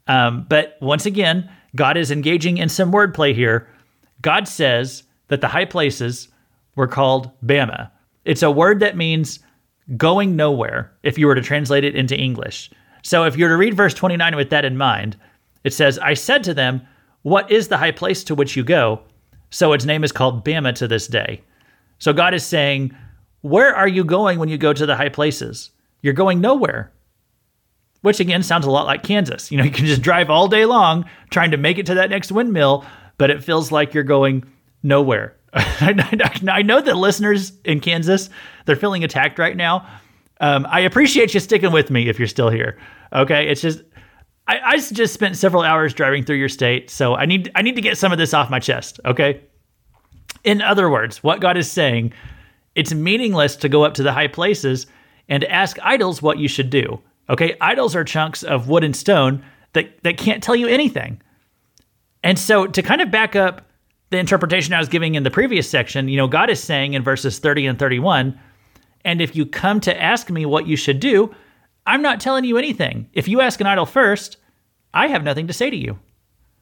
[0.09, 3.69] Um, but once again, God is engaging in some wordplay here.
[4.23, 6.27] God says that the high places
[6.75, 7.93] were called Bamah.
[8.25, 9.39] It's a word that means
[9.97, 12.73] going nowhere if you were to translate it into English.
[13.03, 15.17] So if you were to read verse 29 with that in mind,
[15.63, 16.85] it says, I said to them,
[17.23, 19.01] What is the high place to which you go?
[19.51, 21.41] So its name is called Bamah to this day.
[22.01, 22.97] So God is saying,
[23.43, 25.71] Where are you going when you go to the high places?
[26.03, 26.91] You're going nowhere
[28.05, 29.51] which again sounds a lot like Kansas.
[29.51, 32.11] You know, you can just drive all day long trying to make it to that
[32.11, 32.85] next windmill,
[33.17, 34.45] but it feels like you're going
[34.83, 35.35] nowhere.
[35.55, 38.29] I know that listeners in Kansas,
[38.67, 39.89] they're feeling attacked right now.
[40.41, 42.77] Um, I appreciate you sticking with me if you're still here.
[43.15, 43.83] Okay, it's just
[44.47, 47.77] I, I just spent several hours driving through your state, so I need I need
[47.77, 49.01] to get some of this off my chest.
[49.07, 49.41] Okay.
[50.43, 52.13] In other words, what God is saying,
[52.75, 54.87] it's meaningless to go up to the high places
[55.29, 57.01] and ask idols what you should do.
[57.29, 61.21] Okay, idols are chunks of wood and stone that, that can't tell you anything.
[62.23, 63.63] And so to kind of back up
[64.11, 67.03] the interpretation I was giving in the previous section, you know, God is saying in
[67.03, 68.39] verses 30 and 31,
[69.05, 71.35] and if you come to ask me what you should do,
[71.87, 73.09] I'm not telling you anything.
[73.13, 74.39] If you ask an idol first,
[74.95, 75.99] I have nothing to say to you.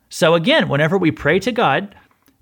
[0.08, 1.94] So again, whenever we pray to God,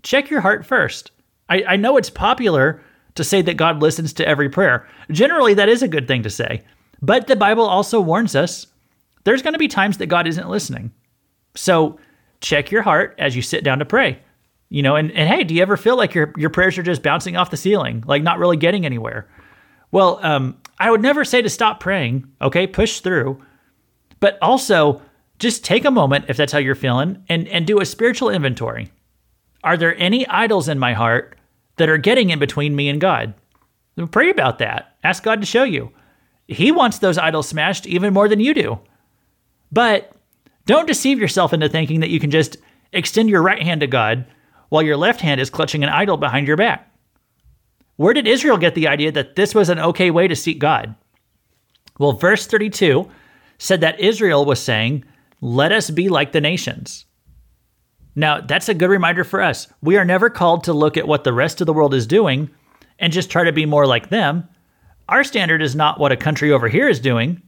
[0.03, 1.11] check your heart first.
[1.49, 2.83] I, I know it's popular
[3.17, 4.89] to say that God listens to every prayer.
[5.11, 6.63] Generally, that is a good thing to say.
[7.03, 8.67] But the Bible also warns us
[9.25, 10.93] there's going to be times that God isn't listening.
[11.55, 11.99] So
[12.41, 14.19] check your heart as you sit down to pray.
[14.71, 17.03] You know, and, and hey, do you ever feel like your, your prayers are just
[17.03, 19.29] bouncing off the ceiling, like not really getting anywhere?
[19.91, 22.67] Well, um, I would never say to stop praying, okay?
[22.67, 23.43] Push through.
[24.21, 25.03] But also,
[25.39, 28.91] just take a moment if that's how you're feeling and, and do a spiritual inventory.
[29.65, 31.37] Are there any idols in my heart
[31.77, 33.35] that are getting in between me and God?
[34.13, 34.97] Pray about that.
[35.03, 35.93] Ask God to show you.
[36.51, 38.81] He wants those idols smashed even more than you do.
[39.71, 40.13] But
[40.67, 42.57] don't deceive yourself into thinking that you can just
[42.93, 44.27] extend your right hand to God
[44.69, 46.93] while your left hand is clutching an idol behind your back.
[47.95, 50.97] Where did Israel get the idea that this was an okay way to seek God?
[52.01, 53.09] Well, verse 32
[53.59, 55.05] said that Israel was saying,
[55.41, 57.05] Let us be like the nations.
[58.17, 59.69] Now, that's a good reminder for us.
[59.83, 62.51] We are never called to look at what the rest of the world is doing
[62.99, 64.49] and just try to be more like them.
[65.11, 67.42] Our standard is not what a country over here is doing.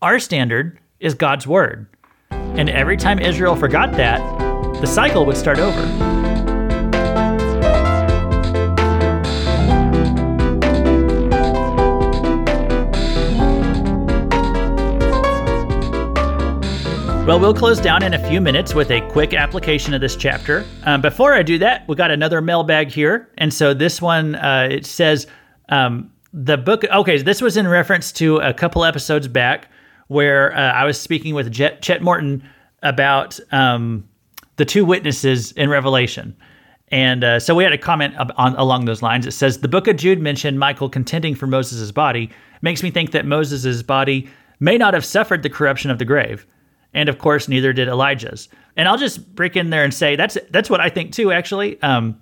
[0.00, 1.86] Our standard is God's word.
[2.30, 4.18] And every time Israel forgot that,
[4.80, 5.82] the cycle would start over.
[17.26, 20.64] Well, we'll close down in a few minutes with a quick application of this chapter.
[20.84, 24.68] Um, before I do that, we got another mailbag here, and so this one uh,
[24.70, 25.26] it says
[25.68, 26.84] um, the book.
[26.84, 29.68] Okay, this was in reference to a couple episodes back
[30.08, 32.42] where uh, I was speaking with Jet, Chet Morton
[32.82, 34.08] about um,
[34.56, 36.36] the two witnesses in Revelation.
[36.88, 39.26] And uh, so we had a comment on, along those lines.
[39.26, 42.30] It says the book of Jude mentioned Michael contending for Moses' body.
[42.60, 44.28] Makes me think that Moses' body
[44.60, 46.46] may not have suffered the corruption of the grave.
[46.94, 48.48] And of course, neither did Elijah's.
[48.76, 51.32] And I'll just break in there and say that's that's what I think too.
[51.32, 52.20] Actually, um,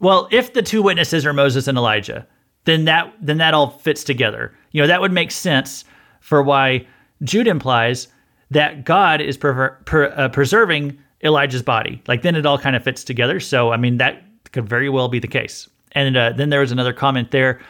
[0.00, 2.26] well, if the two witnesses are Moses and Elijah,
[2.66, 4.54] then that then that all fits together.
[4.72, 5.84] You know, that would make sense
[6.20, 6.86] for why
[7.22, 8.08] Jude implies
[8.50, 12.02] that God is per, uh, preserving Elijah's body.
[12.06, 13.40] Like then it all kind of fits together.
[13.40, 15.68] So I mean that could very well be the case.
[15.92, 17.60] And uh, then there was another comment there.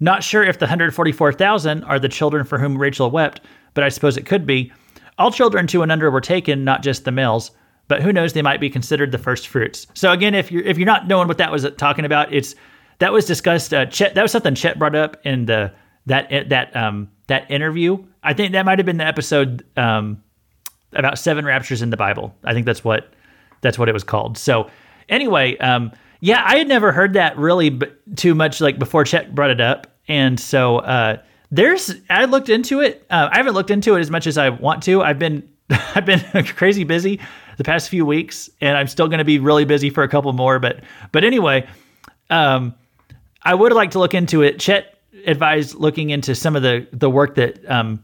[0.00, 3.40] Not sure if the 144,000 are the children for whom Rachel wept,
[3.74, 4.72] but I suppose it could be.
[5.18, 7.52] All children two and under were taken, not just the males,
[7.88, 9.86] but who knows, they might be considered the first fruits.
[9.94, 12.54] So again, if you're if you're not knowing what that was talking about, it's
[13.02, 13.74] that was discussed.
[13.74, 15.72] Uh, Chet, that was something Chet brought up in the
[16.06, 17.98] that that um that interview.
[18.22, 20.22] I think that might have been the episode um
[20.92, 22.32] about seven raptures in the Bible.
[22.44, 23.12] I think that's what
[23.60, 24.38] that's what it was called.
[24.38, 24.70] So
[25.08, 29.34] anyway, um yeah, I had never heard that really b- too much like before Chet
[29.34, 31.16] brought it up, and so uh
[31.50, 33.04] there's I looked into it.
[33.10, 35.02] Uh, I haven't looked into it as much as I want to.
[35.02, 36.20] I've been I've been
[36.56, 37.18] crazy busy
[37.56, 40.32] the past few weeks, and I'm still going to be really busy for a couple
[40.32, 40.60] more.
[40.60, 41.68] But but anyway,
[42.30, 42.74] um,
[43.44, 44.58] I would like to look into it.
[44.58, 48.02] Chet advised looking into some of the the work that um,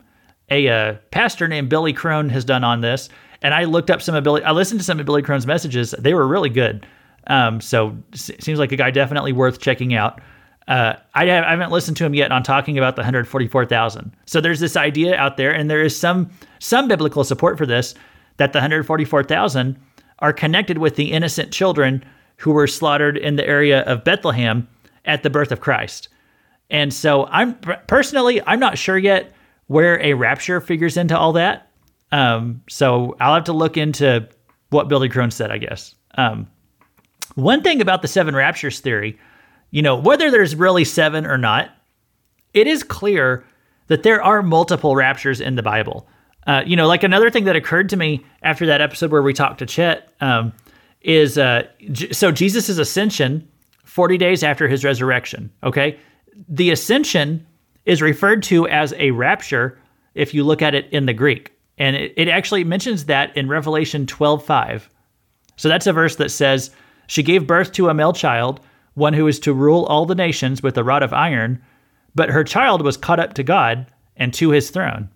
[0.51, 3.09] a uh, pastor named Billy Crone has done on this,
[3.43, 4.43] and I looked up some of Billy.
[4.43, 5.95] I listened to some of Billy Crone's messages.
[5.99, 6.87] They were really good.
[7.27, 10.21] Um, so seems like a guy definitely worth checking out.
[10.67, 14.15] Uh, I, have, I haven't listened to him yet on talking about the 144,000.
[14.27, 17.95] So there's this idea out there, and there is some some biblical support for this
[18.37, 19.77] that the 144,000
[20.21, 22.05] are connected with the innocent children
[22.37, 24.69] who were slaughtered in the area of Bethlehem
[25.09, 26.09] at the birth of Christ.
[26.71, 27.55] And so I'm
[27.89, 29.33] personally I'm not sure yet
[29.67, 31.71] where a rapture figures into all that.
[32.13, 34.29] Um, so I'll have to look into
[34.71, 35.95] what Billy Crone said, I guess.
[36.17, 36.47] Um,
[37.35, 39.19] one thing about the seven raptures theory
[39.71, 41.71] you know, whether there's really seven or not,
[42.55, 43.45] it is clear
[43.89, 46.09] that there are multiple raptures in the Bible.
[46.47, 49.35] Uh, you know, like another thing that occurred to me after that episode where we
[49.35, 50.53] talked to Chet um,
[51.03, 53.47] is uh, j- so Jesus' ascension
[53.99, 55.51] 40 days after his resurrection.
[55.65, 55.99] Okay.
[56.49, 57.45] The ascension
[57.85, 59.77] is referred to as a rapture
[60.15, 61.51] if you look at it in the Greek.
[61.79, 64.89] And it, it actually mentions that in Revelation 12 5.
[65.57, 66.71] So that's a verse that says,
[67.09, 68.61] She gave birth to a male child
[68.95, 71.61] one who is to rule all the nations with a rod of iron,
[72.15, 73.85] but her child was caught up to God
[74.17, 75.09] and to his throne.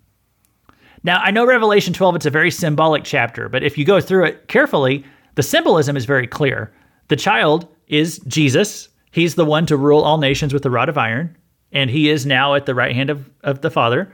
[1.05, 4.25] Now, I know Revelation 12, it's a very symbolic chapter, but if you go through
[4.25, 5.05] it carefully,
[5.35, 6.73] the symbolism is very clear.
[7.07, 8.89] The child is Jesus.
[9.11, 11.37] He's the one to rule all nations with a rod of iron,
[11.71, 14.13] and he is now at the right hand of, of the Father.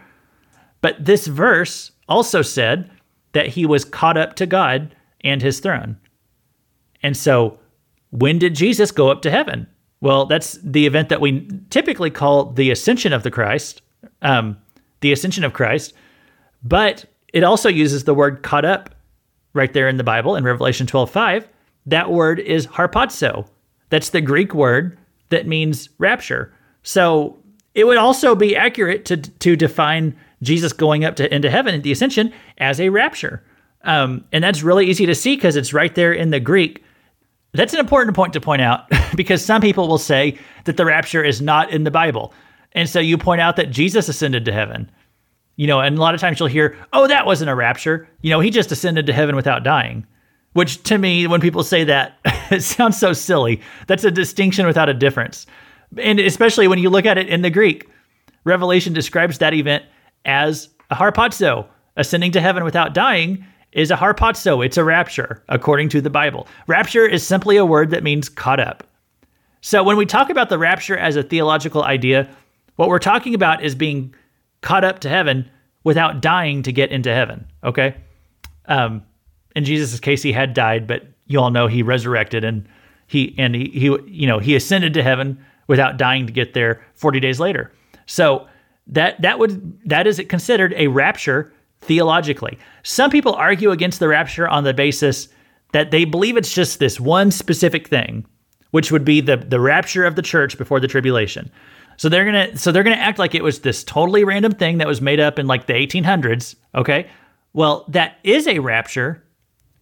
[0.82, 2.90] But this verse also said
[3.34, 5.98] that he was caught up to God and his throne.
[7.04, 7.60] And so
[8.12, 9.68] when did Jesus go up to heaven?
[10.02, 13.82] Well, that's the event that we typically call the ascension of the Christ,
[14.22, 14.58] um,
[15.02, 15.94] the ascension of Christ.
[16.64, 18.96] But it also uses the word caught up
[19.54, 21.48] right there in the Bible in Revelation 12 5.
[21.86, 23.48] That word is harpazo.
[23.90, 24.98] That's the Greek word
[25.30, 26.54] that means rapture.
[26.84, 27.38] So
[27.76, 31.84] it would also be accurate to to define Jesus going up to into heaven at
[31.84, 33.44] the ascension as a rapture.
[33.84, 36.84] Um, and that's really easy to see because it's right there in the Greek.
[37.54, 38.86] That's an important point to point out
[39.16, 42.34] because some people will say that the rapture is not in the Bible.
[42.74, 44.92] And so you point out that Jesus ascended to heaven.
[45.56, 48.08] You know, and a lot of times you'll hear, oh, that wasn't a rapture.
[48.22, 50.06] You know, he just ascended to heaven without dying.
[50.54, 52.18] Which to me, when people say that,
[52.52, 53.62] it sounds so silly.
[53.88, 55.46] That's a distinction without a difference.
[55.98, 57.90] And especially when you look at it in the Greek,
[58.44, 59.84] Revelation describes that event
[60.26, 64.66] as a harpazo, ascending to heaven without dying is a harpazo.
[64.66, 66.48] It's a rapture, according to the Bible.
[66.68, 68.84] Rapture is simply a word that means caught up.
[69.62, 72.30] So when we talk about the rapture as a theological idea,
[72.78, 74.16] what we're talking about is being
[74.62, 75.50] caught up to heaven
[75.84, 77.46] without dying to get into heaven.
[77.64, 77.96] Okay.
[78.66, 79.04] Um,
[79.56, 82.68] in Jesus' case, he had died, but you all know he resurrected and
[83.08, 86.84] he and he, he you know he ascended to heaven without dying to get there
[86.96, 87.72] 40 days later.
[88.06, 88.48] So
[88.88, 92.58] that that would that is considered a rapture theologically.
[92.84, 95.30] Some people argue against the rapture on the basis
[95.72, 98.26] that they believe it's just this one specific thing,
[98.72, 101.52] which would be the the rapture of the church before the tribulation.
[101.98, 104.88] So they're gonna so they're gonna act like it was this totally random thing that
[104.88, 106.56] was made up in like the 1800s.
[106.74, 107.08] Okay,
[107.54, 109.24] well that is a rapture,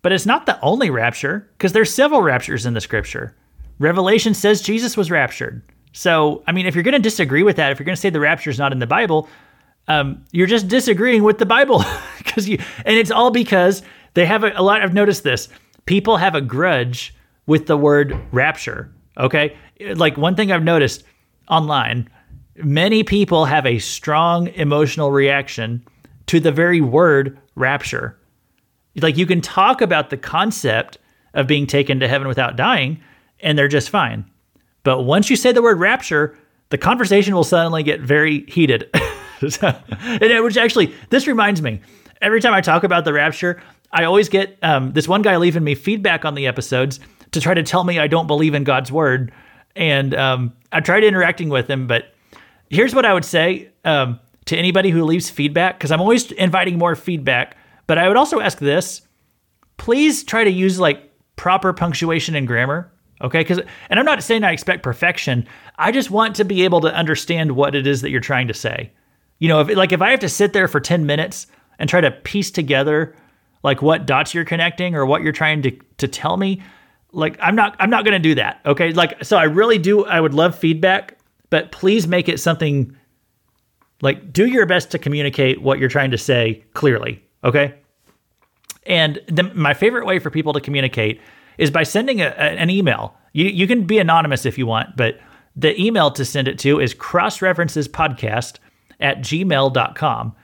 [0.01, 3.35] but it's not the only rapture because there's several raptures in the scripture.
[3.79, 5.61] Revelation says Jesus was raptured.
[5.93, 8.49] So I mean, if you're gonna disagree with that, if you're gonna say the rapture
[8.49, 9.27] is not in the Bible,
[9.87, 11.83] um, you're just disagreeing with the Bible
[12.17, 13.81] because you, and it's all because
[14.13, 14.81] they have a, a lot.
[14.81, 15.49] I've noticed this.
[15.85, 18.91] People have a grudge with the word rapture.
[19.17, 19.57] Okay,
[19.95, 21.03] like one thing I've noticed
[21.49, 22.09] online,
[22.57, 25.83] many people have a strong emotional reaction
[26.27, 28.17] to the very word rapture.
[28.99, 30.97] Like you can talk about the concept
[31.33, 32.99] of being taken to heaven without dying,
[33.39, 34.25] and they're just fine.
[34.83, 36.37] But once you say the word rapture,
[36.69, 38.89] the conversation will suddenly get very heated.
[39.41, 41.81] and which actually, this reminds me.
[42.21, 45.63] Every time I talk about the rapture, I always get um, this one guy leaving
[45.63, 46.99] me feedback on the episodes
[47.31, 49.31] to try to tell me I don't believe in God's word.
[49.75, 52.13] And um, I tried interacting with him, but
[52.69, 56.77] here's what I would say um, to anybody who leaves feedback, because I'm always inviting
[56.77, 57.55] more feedback.
[57.87, 59.01] But I would also ask this
[59.77, 62.91] please try to use like proper punctuation and grammar.
[63.21, 63.39] Okay.
[63.39, 63.59] Because,
[63.89, 65.47] and I'm not saying I expect perfection.
[65.77, 68.53] I just want to be able to understand what it is that you're trying to
[68.53, 68.91] say.
[69.39, 71.47] You know, if like if I have to sit there for 10 minutes
[71.79, 73.15] and try to piece together
[73.63, 76.61] like what dots you're connecting or what you're trying to to tell me,
[77.11, 78.61] like I'm not I'm not going to do that.
[78.65, 78.93] Okay?
[78.93, 81.17] Like so I really do I would love feedback,
[81.49, 82.95] but please make it something
[84.01, 87.75] like do your best to communicate what you're trying to say clearly, okay?
[88.85, 91.19] And the, my favorite way for people to communicate
[91.57, 93.15] is by sending a, an email.
[93.33, 95.19] You, you can be anonymous if you want, but
[95.55, 98.59] the email to send it to is cross references podcast
[98.99, 100.35] at gmail.com.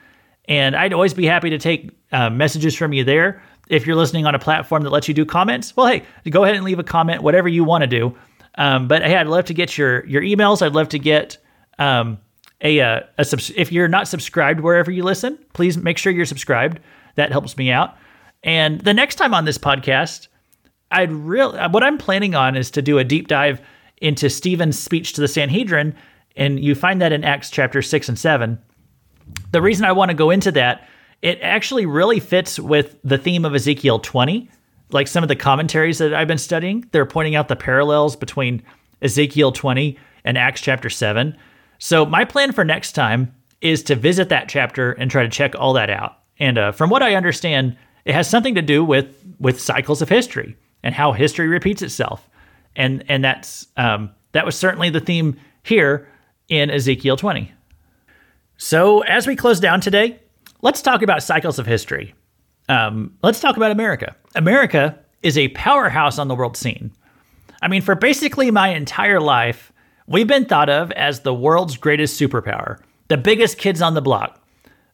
[0.45, 3.41] And I'd always be happy to take uh, messages from you there.
[3.69, 6.55] If you're listening on a platform that lets you do comments, well, hey, go ahead
[6.55, 8.15] and leave a comment, whatever you want to do.
[8.55, 10.61] Um, but hey, I'd love to get your your emails.
[10.61, 11.37] I'd love to get
[11.79, 12.19] um,
[12.63, 16.79] a, a, subs- if you're not subscribed wherever you listen, please make sure you're subscribed.
[17.15, 17.95] That helps me out.
[18.43, 20.27] And the next time on this podcast,
[20.91, 23.61] I'd real what I'm planning on is to do a deep dive
[23.97, 25.95] into Stephen's speech to the Sanhedrin
[26.35, 28.59] and you find that in Acts chapter 6 and 7.
[29.51, 30.87] The reason I want to go into that,
[31.21, 34.49] it actually really fits with the theme of Ezekiel 20.
[34.91, 38.63] Like some of the commentaries that I've been studying, they're pointing out the parallels between
[39.01, 41.37] Ezekiel 20 and Acts chapter 7.
[41.79, 45.55] So, my plan for next time is to visit that chapter and try to check
[45.55, 46.19] all that out.
[46.39, 50.09] And uh, from what I understand, it has something to do with with cycles of
[50.09, 52.29] history and how history repeats itself.
[52.75, 56.07] And and that's um, that was certainly the theme here
[56.49, 57.51] in Ezekiel 20.
[58.57, 60.19] So, as we close down today,
[60.61, 62.13] let's talk about cycles of history.
[62.69, 64.15] Um, let's talk about America.
[64.35, 66.91] America is a powerhouse on the world scene.
[67.61, 69.72] I mean, for basically my entire life,
[70.07, 74.39] we've been thought of as the world's greatest superpower, the biggest kids on the block,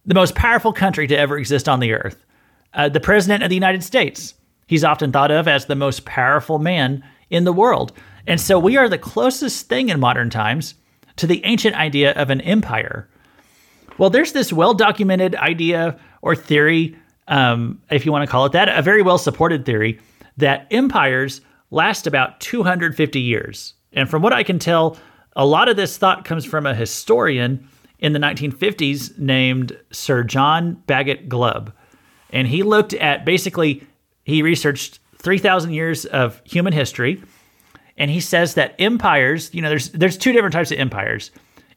[0.05, 2.25] the most powerful country to ever exist on the earth.
[2.73, 4.33] Uh, the President of the United States,
[4.67, 7.91] he's often thought of as the most powerful man in the world.
[8.27, 10.75] And so we are the closest thing in modern times
[11.15, 13.09] to the ancient idea of an empire.
[13.97, 16.95] Well, there's this well documented idea or theory,
[17.27, 19.99] um, if you want to call it that, a very well supported theory
[20.37, 21.41] that empires
[21.71, 23.73] last about 250 years.
[23.93, 24.97] And from what I can tell,
[25.35, 27.67] a lot of this thought comes from a historian
[27.99, 31.73] in the 1950s named Sir John Bagot Glubb.
[32.31, 33.85] And he looked at basically,
[34.23, 37.21] he researched 3,000 years of human history
[37.99, 41.31] and he says that empires, you know, there's there's two different types of empires.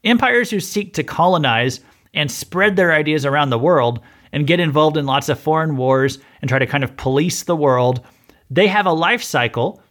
[0.05, 1.81] Empires who seek to colonize
[2.13, 3.99] and spread their ideas around the world
[4.31, 7.55] and get involved in lots of foreign wars and try to kind of police the
[7.55, 8.05] world,
[8.49, 9.82] they have a life cycle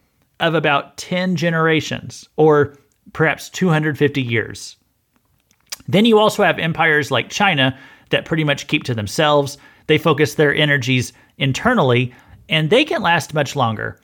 [0.43, 2.77] of about 10 generations or
[3.13, 4.77] perhaps 250 years.
[5.89, 7.79] Then you also have empires like China
[8.11, 9.57] that pretty much keep to themselves.
[9.87, 12.13] They focus their energies internally
[12.49, 13.99] and they can last much longer.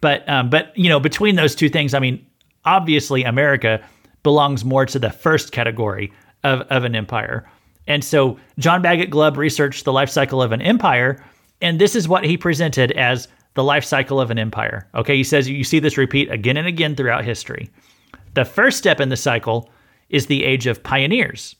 [0.00, 2.24] But um, but you know between those two things, I mean,
[2.64, 3.82] obviously America
[4.22, 7.50] belongs more to the first category of, of an empire.
[7.86, 11.22] And so John Bagot Glubb researched the life cycle of an empire,
[11.60, 14.88] and this is what he presented as the life cycle of an empire.
[14.94, 17.70] Okay, he says you see this repeat again and again throughout history.
[18.34, 19.70] The first step in the cycle
[20.08, 21.56] is the age of pioneers,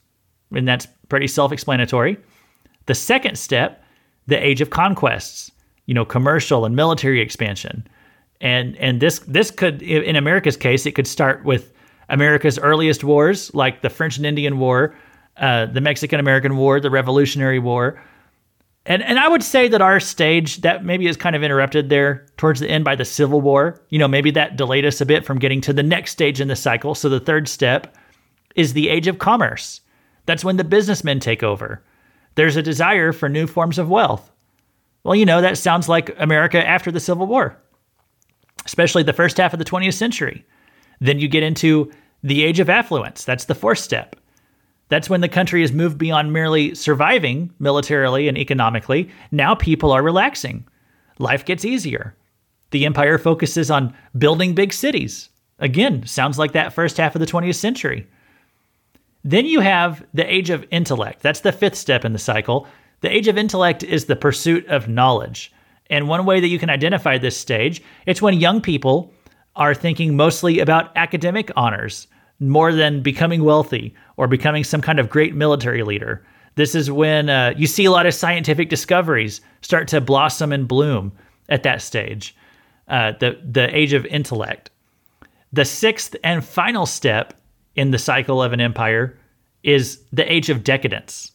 [0.53, 2.19] and that's pretty self explanatory.
[2.87, 3.83] The second step,
[4.27, 5.51] the age of conquests,
[5.87, 7.87] you know, commercial and military expansion.
[8.41, 11.73] And and this this could in America's case, it could start with
[12.09, 14.95] America's earliest wars, like the French and Indian War,
[15.37, 18.03] uh, the Mexican American War, the Revolutionary War.
[18.87, 22.27] And and I would say that our stage that maybe is kind of interrupted there
[22.37, 23.81] towards the end by the Civil War.
[23.89, 26.49] You know, maybe that delayed us a bit from getting to the next stage in
[26.49, 26.95] the cycle.
[26.95, 27.97] So the third step
[28.57, 29.81] is the age of commerce.
[30.27, 31.83] That's when the businessmen take over.
[32.35, 34.31] There's a desire for new forms of wealth.
[35.03, 37.57] Well, you know, that sounds like America after the Civil War,
[38.65, 40.45] especially the first half of the 20th century.
[41.01, 43.25] Then you get into the age of affluence.
[43.25, 44.17] That's the fourth step.
[44.89, 49.11] That's when the country has moved beyond merely surviving militarily and economically.
[49.31, 50.67] Now people are relaxing.
[51.19, 52.15] Life gets easier.
[52.71, 55.31] The empire focuses on building big cities.
[55.59, 58.07] Again, sounds like that first half of the 20th century.
[59.23, 61.23] Then you have the age of intellect.
[61.23, 62.67] That's the fifth step in the cycle.
[63.01, 65.53] The age of intellect is the pursuit of knowledge.
[65.89, 69.13] And one way that you can identify this stage, it's when young people
[69.57, 72.07] are thinking mostly about academic honors
[72.41, 76.25] more than becoming wealthy or becoming some kind of great military leader.
[76.57, 80.69] This is when uh, you see a lot of scientific discoveries start to blossom and
[80.69, 81.13] bloom
[81.49, 82.37] at that stage,
[82.89, 84.71] uh, the, the age of intellect.
[85.53, 87.35] The sixth and final step
[87.77, 89.19] in the cycle of an empire
[89.63, 91.33] is the age of decadence.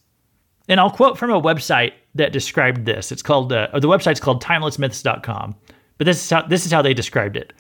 [0.68, 3.12] And I'll quote from a website that described this.
[3.12, 5.56] It's called, uh, the website's called timelessmyths.com.
[5.98, 7.54] But this is how this is how they described it.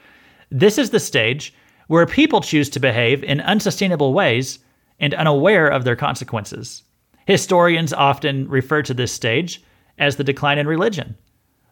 [0.49, 1.53] This is the stage
[1.89, 4.59] where people choose to behave in unsustainable ways
[4.99, 6.83] and unaware of their consequences.
[7.25, 9.63] Historians often refer to this stage
[9.97, 11.17] as the decline in religion.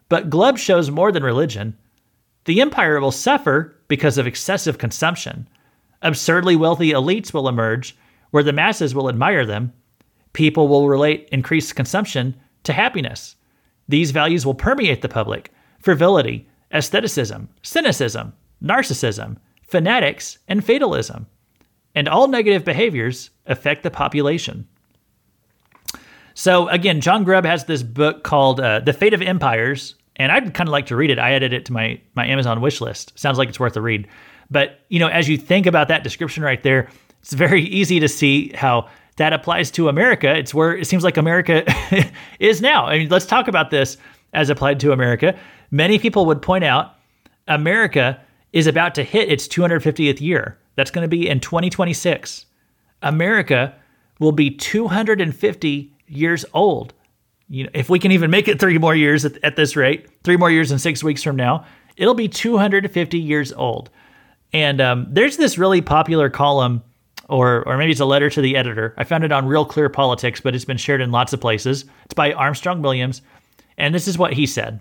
[0.10, 1.78] But Glubb shows more than religion.
[2.46, 5.48] The empire will suffer because of excessive consumption.
[6.02, 7.96] Absurdly wealthy elites will emerge
[8.32, 9.72] where the masses will admire them.
[10.34, 13.36] People will relate increased consumption to happiness.
[13.88, 19.38] These values will permeate the public frivolity, aestheticism, cynicism, narcissism,
[19.68, 21.28] fanatics, and fatalism.
[21.94, 24.68] And all negative behaviors affect the population.
[26.34, 30.54] So, again, John Glubb has this book called uh, The Fate of Empires, and I'd
[30.54, 31.18] kind of like to read it.
[31.18, 33.18] I added it to my, my Amazon wish list.
[33.18, 34.08] Sounds like it's worth a read.
[34.52, 36.90] But, you know, as you think about that description right there,
[37.22, 38.88] it's very easy to see how
[39.18, 40.36] that applies to America.
[40.36, 41.66] It's where it seems like America
[42.40, 42.86] is now.
[42.86, 43.98] I mean, let's talk about this
[44.34, 45.38] as applied to America.
[45.72, 46.94] Many people would point out
[47.48, 48.22] America
[48.54, 50.58] is about to hit its 250th year.
[50.76, 52.46] That's going to be in 2026.
[53.02, 53.76] America
[54.20, 56.94] will be 250 years old.
[57.50, 60.08] You know, if we can even make it three more years at, at this rate,
[60.24, 63.90] three more years and six weeks from now, it'll be 250 years old.
[64.54, 66.82] And um, there's this really popular column,
[67.30, 68.94] or or maybe it's a letter to the editor.
[68.98, 71.86] I found it on Real Clear Politics, but it's been shared in lots of places.
[72.06, 73.22] It's by Armstrong Williams,
[73.78, 74.80] and this is what he said.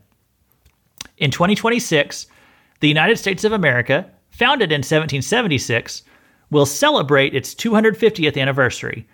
[1.19, 2.27] In 2026,
[2.81, 6.03] the United States of America, founded in 1776,
[6.51, 9.07] will celebrate its 250th anniversary.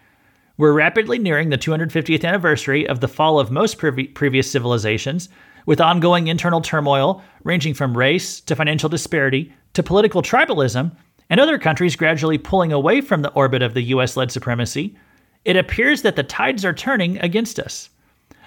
[0.57, 5.29] We're rapidly nearing the 250th anniversary of the fall of most pre- previous civilizations,
[5.65, 10.95] with ongoing internal turmoil ranging from race to financial disparity to political tribalism,
[11.31, 14.97] and other countries gradually pulling away from the orbit of the US led supremacy.
[15.45, 17.89] It appears that the tides are turning against us.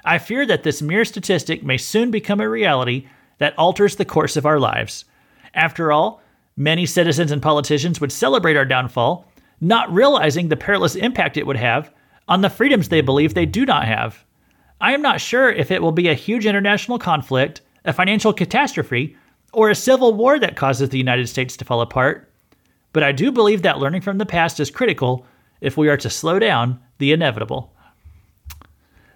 [0.04, 3.08] I fear that this mere statistic may soon become a reality
[3.38, 5.06] that alters the course of our lives.
[5.54, 6.22] After all,
[6.58, 9.26] many citizens and politicians would celebrate our downfall,
[9.62, 11.92] not realizing the perilous impact it would have
[12.28, 14.24] on the freedoms they believe they do not have.
[14.82, 19.16] I am not sure if it will be a huge international conflict, a financial catastrophe,
[19.54, 22.30] or a civil war that causes the United States to fall apart,
[22.92, 25.26] but I do believe that learning from the past is critical
[25.62, 27.74] if we are to slow down the inevitable.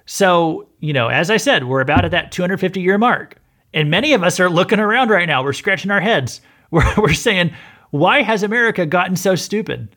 [0.06, 3.36] So, you know, as I said, we're about at that 250 year mark.
[3.74, 5.44] And many of us are looking around right now.
[5.44, 6.42] We're scratching our heads.
[6.72, 7.52] We're, we're saying,
[7.90, 9.96] why has America gotten so stupid?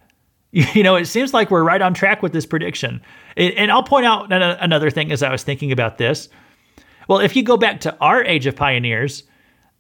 [0.75, 3.01] You know, it seems like we're right on track with this prediction.
[3.39, 6.29] And I'll point out another thing as I was thinking about this.
[7.09, 9.23] Well, if you go back to our age of pioneers,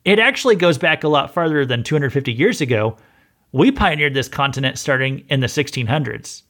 [0.04, 2.96] it actually goes back a lot farther than 250 years ago.
[3.52, 6.42] We pioneered this continent starting in the 1600s.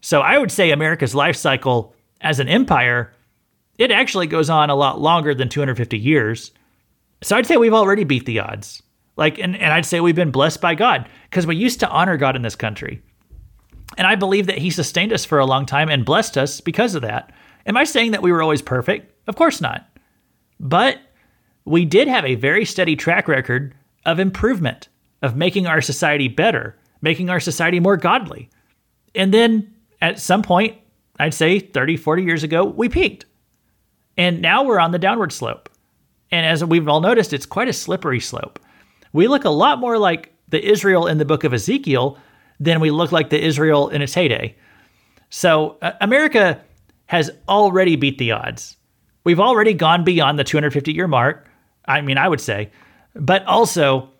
[0.00, 3.12] So I would say America's life cycle as an empire,
[3.76, 6.52] it actually goes on a lot longer than 250 years.
[7.22, 8.82] So I'd say we've already beat the odds.
[9.16, 12.16] Like, and, and I'd say we've been blessed by God because we used to honor
[12.16, 13.02] God in this country.
[13.96, 16.94] And I believe that He sustained us for a long time and blessed us because
[16.94, 17.32] of that.
[17.66, 19.12] Am I saying that we were always perfect?
[19.26, 19.88] Of course not.
[20.60, 20.98] But
[21.64, 23.74] we did have a very steady track record
[24.06, 24.88] of improvement,
[25.20, 28.48] of making our society better, making our society more godly.
[29.14, 30.78] And then at some point,
[31.18, 33.26] I'd say 30, 40 years ago, we peaked.
[34.16, 35.68] And now we're on the downward slope.
[36.30, 38.58] And as we've all noticed, it's quite a slippery slope.
[39.12, 42.18] We look a lot more like the Israel in the book of Ezekiel
[42.60, 44.56] than we look like the Israel in its heyday.
[45.30, 46.60] So uh, America
[47.06, 48.76] has already beat the odds.
[49.24, 51.48] We've already gone beyond the 250 year mark.
[51.86, 52.70] I mean, I would say,
[53.14, 54.10] but also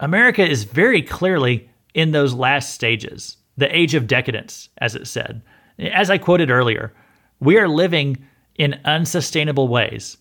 [0.00, 5.42] America is very clearly in those last stages, the age of decadence, as it said.
[5.78, 6.92] As I quoted earlier,
[7.40, 8.24] we are living
[8.56, 10.16] in unsustainable ways.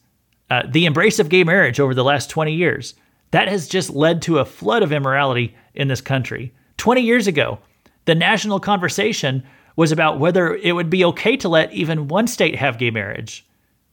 [0.53, 2.93] Uh, the embrace of gay marriage over the last 20 years,
[3.31, 6.53] that has just led to a flood of immorality in this country.
[6.77, 7.57] 20 years ago,
[8.05, 9.41] the national conversation
[9.75, 13.43] was about whether it would be okay to let even one state have gay marriage.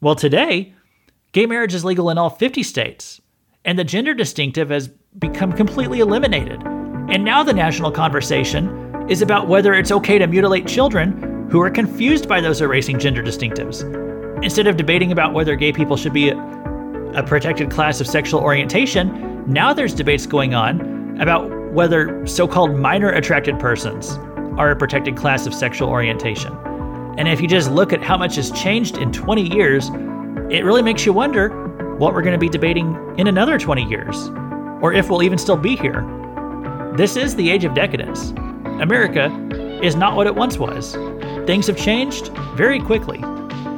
[0.03, 0.75] Well, today,
[1.33, 3.23] gay marriage is legal in all 50 states,
[3.65, 4.89] and the gender distinctive has
[5.19, 6.63] become completely eliminated.
[7.09, 11.71] And now the national conversation is about whether it's okay to mutilate children who are
[11.71, 14.10] confused by those erasing gender distinctives.
[14.43, 19.45] Instead of debating about whether gay people should be a, protected class of sexual orientation,
[19.47, 24.13] now there's debates going on about whether so called minor attracted persons
[24.57, 26.57] are a protected class of sexual orientation.
[27.19, 29.89] And if you just look at how much has changed in 20 years,
[30.51, 31.51] it really makes you wonder
[31.99, 34.29] what we're going to be debating in another 20 years,
[34.81, 36.03] or if we'll even still be here.
[36.97, 38.31] This is the age of decadence.
[38.81, 39.27] America
[39.83, 40.95] is not what it once was.
[41.47, 43.23] Things have changed very quickly.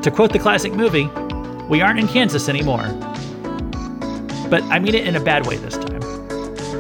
[0.03, 1.09] To quote the classic movie,
[1.69, 2.89] we aren't in Kansas anymore.
[4.51, 6.01] But I mean it in a bad way this time.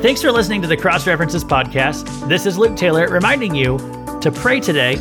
[0.02, 2.28] Thanks for listening to the Cross References podcast.
[2.28, 3.78] This is Luke Taylor reminding you
[4.22, 4.96] to pray today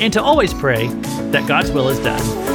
[0.00, 0.88] and to always pray
[1.30, 2.51] that God's will is done.